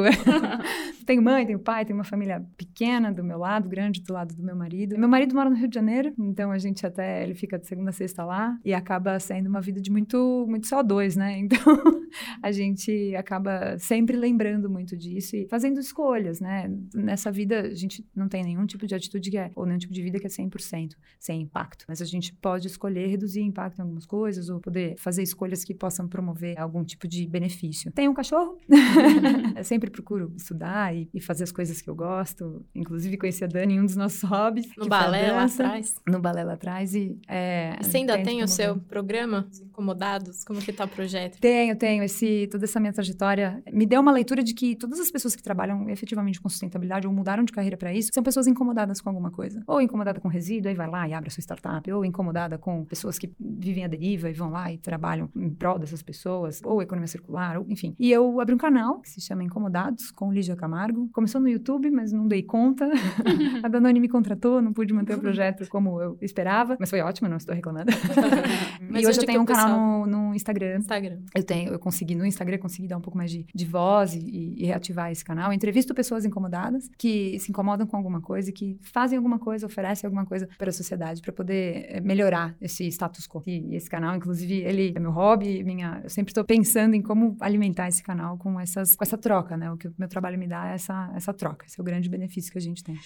tenho 1.04 1.20
mãe, 1.20 1.44
tenho 1.44 1.58
pai, 1.58 1.84
tenho 1.84 1.98
uma 1.98 2.04
família 2.04 2.42
pequena 2.56 3.12
do 3.12 3.22
meu 3.22 3.36
lado, 3.36 3.68
grande 3.68 4.02
do 4.02 4.10
lado 4.10 4.34
do 4.34 4.42
meu 4.42 4.56
marido. 4.56 4.98
Meu 4.98 5.08
marido 5.08 5.34
mora 5.34 5.50
no 5.50 5.56
Rio 5.56 5.68
de 5.68 5.74
Janeiro, 5.74 6.14
então 6.18 6.50
a 6.50 6.56
gente 6.56 6.86
até, 6.86 7.22
ele 7.22 7.34
fica 7.34 7.58
de 7.58 7.66
segunda 7.66 7.90
a 7.90 7.92
sexta 7.92 8.24
lá 8.24 8.58
e 8.64 8.72
acaba 8.72 9.20
sendo 9.20 9.50
uma 9.50 9.60
vida 9.60 9.82
de 9.82 9.90
muito, 9.90 10.46
muito 10.48 10.66
só 10.66 10.82
dois, 10.82 11.14
né? 11.14 11.38
Então 11.48 12.06
a 12.42 12.52
gente 12.52 13.14
acaba 13.16 13.78
sempre 13.78 14.16
lembrando 14.16 14.70
muito 14.70 14.96
disso 14.96 15.36
e 15.36 15.46
fazendo 15.48 15.80
escolhas, 15.80 16.40
né? 16.40 16.70
Nessa 16.94 17.30
vida 17.30 17.60
a 17.60 17.74
gente 17.74 18.06
não 18.14 18.28
tem 18.28 18.44
nenhum 18.44 18.64
tipo 18.64 18.86
de 18.86 18.94
atitude 18.94 19.30
que 19.30 19.38
é, 19.38 19.50
ou 19.54 19.66
nenhum 19.66 19.78
tipo 19.78 19.92
de 19.92 20.02
vida 20.02 20.18
que 20.18 20.26
é 20.26 20.30
100% 20.30 20.92
sem 21.18 21.42
impacto, 21.42 21.84
mas 21.88 22.00
a 22.00 22.04
gente 22.04 22.34
pode 22.34 22.66
escolher 22.66 23.08
reduzir 23.08 23.42
impacto 23.58 23.78
em 23.78 23.82
algumas 23.82 24.06
coisas 24.06 24.48
ou 24.48 24.60
poder 24.60 24.96
fazer 24.98 25.22
escolhas 25.22 25.64
que 25.64 25.74
possam 25.74 26.06
promover 26.06 26.58
algum 26.58 26.84
tipo 26.84 27.08
de 27.08 27.26
benefício. 27.26 27.90
Tem 27.92 28.08
um 28.08 28.14
cachorro? 28.14 28.56
eu 29.56 29.64
sempre 29.64 29.90
procuro 29.90 30.32
estudar 30.36 30.94
e, 30.94 31.08
e, 31.12 31.20
fazer 31.20 31.44
as 31.44 31.52
coisas 31.52 31.80
que 31.82 31.90
eu 31.90 31.94
gosto. 31.94 32.64
Inclusive, 32.74 33.16
conheci 33.16 33.44
a 33.44 33.46
Dani 33.46 33.74
em 33.74 33.80
um 33.80 33.84
dos 33.84 33.96
nossos 33.96 34.22
hobbies. 34.22 34.68
No 34.76 34.86
balé 34.86 35.32
lá 35.32 35.44
atrás? 35.44 35.94
No 36.06 36.20
balé 36.20 36.44
lá 36.44 36.52
atrás. 36.54 36.94
E, 36.94 37.18
é, 37.26 37.76
e 37.80 37.84
você 37.84 37.98
ainda 37.98 38.22
tem 38.22 38.42
o 38.42 38.48
seu 38.48 38.78
programa, 38.78 39.48
Incomodados? 39.62 40.44
Como 40.44 40.60
que 40.60 40.72
tá 40.72 40.84
o 40.84 40.88
projeto? 40.88 41.38
Tenho, 41.40 41.76
tenho. 41.76 42.02
Esse, 42.04 42.48
toda 42.50 42.64
essa 42.64 42.78
minha 42.78 42.92
trajetória 42.92 43.62
me 43.72 43.86
deu 43.86 44.00
uma 44.00 44.12
leitura 44.12 44.42
de 44.42 44.54
que 44.54 44.76
todas 44.76 45.00
as 45.00 45.10
pessoas 45.10 45.34
que 45.34 45.42
trabalham 45.42 45.88
efetivamente 45.90 46.40
com 46.40 46.48
sustentabilidade 46.48 47.06
ou 47.06 47.12
mudaram 47.12 47.44
de 47.44 47.52
carreira 47.52 47.76
para 47.76 47.92
isso, 47.92 48.10
são 48.12 48.22
pessoas 48.22 48.46
incomodadas 48.46 49.00
com 49.00 49.08
alguma 49.08 49.30
coisa. 49.30 49.62
Ou 49.66 49.80
incomodada 49.80 50.20
com 50.20 50.28
resíduo, 50.28 50.68
aí 50.68 50.74
vai 50.74 50.88
lá 50.88 51.08
e 51.08 51.12
abre 51.12 51.28
a 51.28 51.30
sua 51.30 51.40
startup. 51.40 51.90
Ou 51.92 52.04
incomodada 52.04 52.58
com 52.58 52.84
pessoas 52.84 53.18
que 53.18 53.32
vivem 53.48 53.84
a 53.84 53.88
deriva 53.88 54.28
e 54.28 54.32
vão 54.32 54.50
lá 54.50 54.72
e 54.72 54.78
trabalham 54.78 55.28
em 55.34 55.50
prol 55.50 55.78
dessas 55.78 56.02
pessoas. 56.02 56.60
Ou 56.64 56.82
economia 56.82 57.06
circular, 57.06 57.58
ou, 57.58 57.66
enfim. 57.68 57.94
E 57.98 58.10
eu 58.10 58.40
abri 58.40 58.54
um 58.54 58.58
canal 58.58 59.00
que 59.00 59.08
se 59.08 59.20
chama 59.20 59.42
Incomodados, 59.42 60.10
com 60.10 60.32
Lígia 60.32 60.56
Camargo. 60.56 61.08
Começou 61.12 61.40
no 61.40 61.48
YouTube, 61.48 61.90
mas 61.90 62.12
não 62.12 62.26
dei 62.26 62.42
conta. 62.42 62.88
a 63.62 63.68
Danone 63.68 64.00
me 64.00 64.08
contratou, 64.08 64.60
não 64.60 64.72
pude 64.72 64.92
manter 64.92 65.16
o 65.16 65.20
projeto 65.20 65.68
como 65.68 66.00
eu 66.00 66.18
esperava. 66.20 66.76
Mas 66.78 66.90
foi 66.90 67.00
ótimo, 67.00 67.28
não 67.28 67.36
estou 67.36 67.54
reclamando. 67.54 67.90
e 68.98 69.06
hoje 69.06 69.20
eu 69.20 69.26
tenho 69.26 69.40
um 69.40 69.44
canal 69.44 70.06
no, 70.06 70.28
no, 70.28 70.34
Instagram. 70.34 70.78
Instagram. 70.78 71.18
Eu 71.34 71.42
tenho, 71.42 71.72
eu 71.72 71.78
consegui 71.78 72.14
no 72.14 72.26
Instagram 72.26 72.58
consegui 72.58 72.88
dar 72.88 72.96
um 72.96 73.00
pouco 73.00 73.16
mais 73.16 73.30
de, 73.30 73.46
de 73.54 73.64
voz 73.64 74.14
e, 74.14 74.54
e, 74.56 74.66
reativar 74.66 75.10
esse 75.10 75.24
canal. 75.24 75.50
Eu 75.50 75.54
entrevisto 75.54 75.94
pessoas 75.94 76.24
incomodadas 76.24 76.88
que 76.98 77.38
se 77.38 77.50
incomodam 77.50 77.86
com 77.86 77.96
alguma 77.96 78.20
coisa 78.20 78.50
e 78.50 78.52
que 78.52 78.78
fazem 78.80 79.16
alguma 79.16 79.38
coisa, 79.38 79.66
oferecem 79.66 80.06
alguma 80.06 80.26
coisa 80.26 80.48
para 80.58 80.70
a 80.70 80.72
sociedade 80.72 81.22
para 81.22 81.32
poder 81.32 81.86
eh, 81.88 82.00
melhorar 82.00 82.56
esse 82.60 82.86
status 82.88 83.26
e, 83.46 83.74
esse 83.74 83.88
canal, 83.88 84.16
inclusive, 84.16 84.62
ele 84.62 84.92
é 84.94 85.00
meu 85.00 85.10
hobby, 85.10 85.62
minha, 85.62 86.00
eu 86.02 86.10
sempre 86.10 86.30
estou 86.30 86.44
pensando 86.44 86.94
em 86.94 87.02
como 87.02 87.36
alimentar 87.40 87.88
esse 87.88 88.02
canal 88.02 88.36
com 88.38 88.58
essas, 88.58 88.96
com 88.96 89.04
essa 89.04 89.18
troca, 89.18 89.56
né? 89.56 89.70
O 89.70 89.76
que 89.76 89.88
o 89.88 89.94
meu 89.98 90.08
trabalho 90.08 90.38
me 90.38 90.46
dá 90.46 90.70
é 90.70 90.74
essa, 90.74 91.10
essa 91.14 91.34
troca. 91.34 91.66
Esse 91.66 91.78
é 91.78 91.82
o 91.82 91.84
grande 91.84 92.08
benefício 92.08 92.50
que 92.50 92.58
a 92.58 92.60
gente 92.60 92.82
tem. 92.82 92.96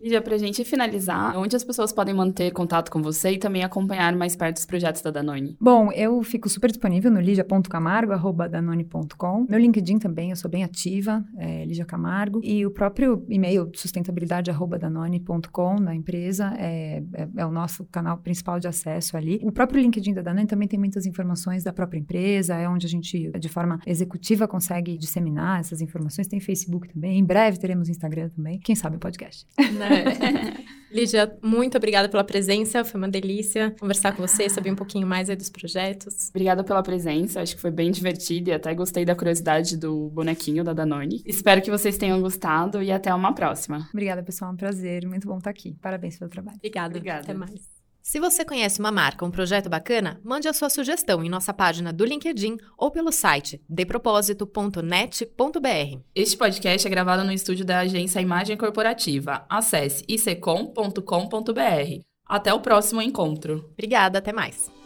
Lídia, 0.00 0.22
para 0.22 0.34
a 0.34 0.38
gente 0.38 0.64
finalizar, 0.64 1.36
onde 1.36 1.54
as 1.54 1.62
pessoas 1.62 1.92
podem 1.92 2.14
manter 2.14 2.50
contato 2.52 2.90
com 2.90 3.02
você 3.02 3.32
e 3.32 3.38
também 3.38 3.62
acompanhar 3.62 4.16
mais 4.16 4.34
perto 4.34 4.56
os 4.56 4.64
projetos 4.64 5.02
da 5.02 5.10
Danone? 5.10 5.58
Bom, 5.60 5.92
eu 5.92 6.22
fico 6.22 6.48
super 6.48 6.70
disponível 6.70 7.10
no 7.10 7.20
lidia.camargo.danone.com. 7.20 9.46
Meu 9.46 9.58
LinkedIn 9.58 9.98
também, 9.98 10.30
eu 10.30 10.36
sou 10.36 10.50
bem 10.50 10.64
ativa, 10.64 11.22
é 11.36 11.66
Lídia 11.66 11.84
Camargo. 11.84 12.40
E 12.42 12.64
o 12.64 12.70
próprio 12.70 13.22
e-mail 13.28 13.70
sustentabilidade.danone.com 13.74 15.82
da 15.82 15.94
empresa 15.94 16.54
é, 16.56 17.02
é, 17.12 17.28
é, 17.36 17.44
o 17.44 17.50
nosso 17.50 17.84
canal 17.84 18.16
principal 18.16 18.58
de 18.58 18.68
acesso 18.68 19.18
ali. 19.18 19.38
O 19.42 19.52
próprio 19.52 19.82
LinkedIn 19.82 20.14
da 20.14 20.22
Danone 20.22 20.46
também 20.46 20.66
tem 20.66 20.78
muitas 20.78 21.04
informações 21.04 21.62
da 21.62 21.74
própria 21.74 21.98
empresa, 21.98 22.54
é 22.54 22.66
onde 22.66 22.86
a 22.86 22.88
gente, 22.88 23.30
de 23.38 23.48
forma 23.50 23.78
executiva, 23.86 24.48
consegue 24.48 24.96
disseminar 24.96 25.60
essas 25.60 25.82
informações. 25.82 26.26
Tem 26.26 26.40
Facebook 26.40 26.88
também, 26.88 27.18
em 27.18 27.24
breve 27.24 27.58
teremos 27.58 27.90
Instagram 27.90 28.30
também. 28.30 28.58
Quem 28.60 28.74
sabe 28.74 28.96
o 28.96 28.98
podcast. 28.98 29.46
Né? 30.30 30.54
Lígia, 30.90 31.32
muito 31.40 31.76
obrigada 31.76 32.08
pela 32.08 32.24
presença, 32.24 32.84
foi 32.84 32.98
uma 33.00 33.08
delícia 33.08 33.70
conversar 33.78 34.12
com 34.12 34.26
você, 34.26 34.48
saber 34.48 34.72
um 34.72 34.74
pouquinho 34.74 35.06
mais 35.06 35.30
aí 35.30 35.36
dos 35.36 35.48
projetos. 35.48 36.30
Obrigada 36.30 36.64
pela 36.64 36.82
presença, 36.82 37.40
acho 37.40 37.54
que 37.54 37.60
foi 37.60 37.70
bem 37.70 37.92
divertido 37.92 38.50
e 38.50 38.52
até 38.52 38.74
gostei 38.74 39.04
da 39.04 39.14
curiosidade 39.14 39.76
do 39.76 40.08
bonequinho 40.10 40.64
da 40.64 40.72
Danone. 40.72 41.22
Espero 41.24 41.62
que 41.62 41.70
vocês 41.70 41.96
tenham 41.96 42.20
gostado 42.20 42.82
e 42.82 42.90
até 42.90 43.14
uma 43.14 43.32
próxima. 43.32 43.88
Obrigada, 43.92 44.22
pessoal, 44.22 44.50
é 44.50 44.54
um 44.54 44.56
prazer, 44.56 45.06
muito 45.06 45.28
bom 45.28 45.38
estar 45.38 45.50
aqui. 45.50 45.76
Parabéns 45.80 46.18
pelo 46.18 46.30
trabalho. 46.30 46.56
Obrigada, 46.56 46.96
obrigada. 46.96 47.20
até 47.20 47.34
mais. 47.34 47.79
Se 48.10 48.18
você 48.18 48.44
conhece 48.44 48.80
uma 48.80 48.90
marca, 48.90 49.24
um 49.24 49.30
projeto 49.30 49.70
bacana, 49.70 50.20
mande 50.24 50.48
a 50.48 50.52
sua 50.52 50.68
sugestão 50.68 51.22
em 51.22 51.28
nossa 51.28 51.54
página 51.54 51.92
do 51.92 52.04
LinkedIn 52.04 52.56
ou 52.76 52.90
pelo 52.90 53.12
site 53.12 53.62
depropósito.net.br. 53.68 56.00
Este 56.12 56.36
podcast 56.36 56.88
é 56.88 56.90
gravado 56.90 57.22
no 57.22 57.30
estúdio 57.30 57.64
da 57.64 57.78
agência 57.78 58.20
Imagem 58.20 58.56
Corporativa. 58.56 59.46
Acesse 59.48 60.04
icom.com.br. 60.08 62.00
Até 62.26 62.52
o 62.52 62.58
próximo 62.58 63.00
encontro. 63.00 63.70
Obrigada, 63.74 64.18
até 64.18 64.32
mais. 64.32 64.79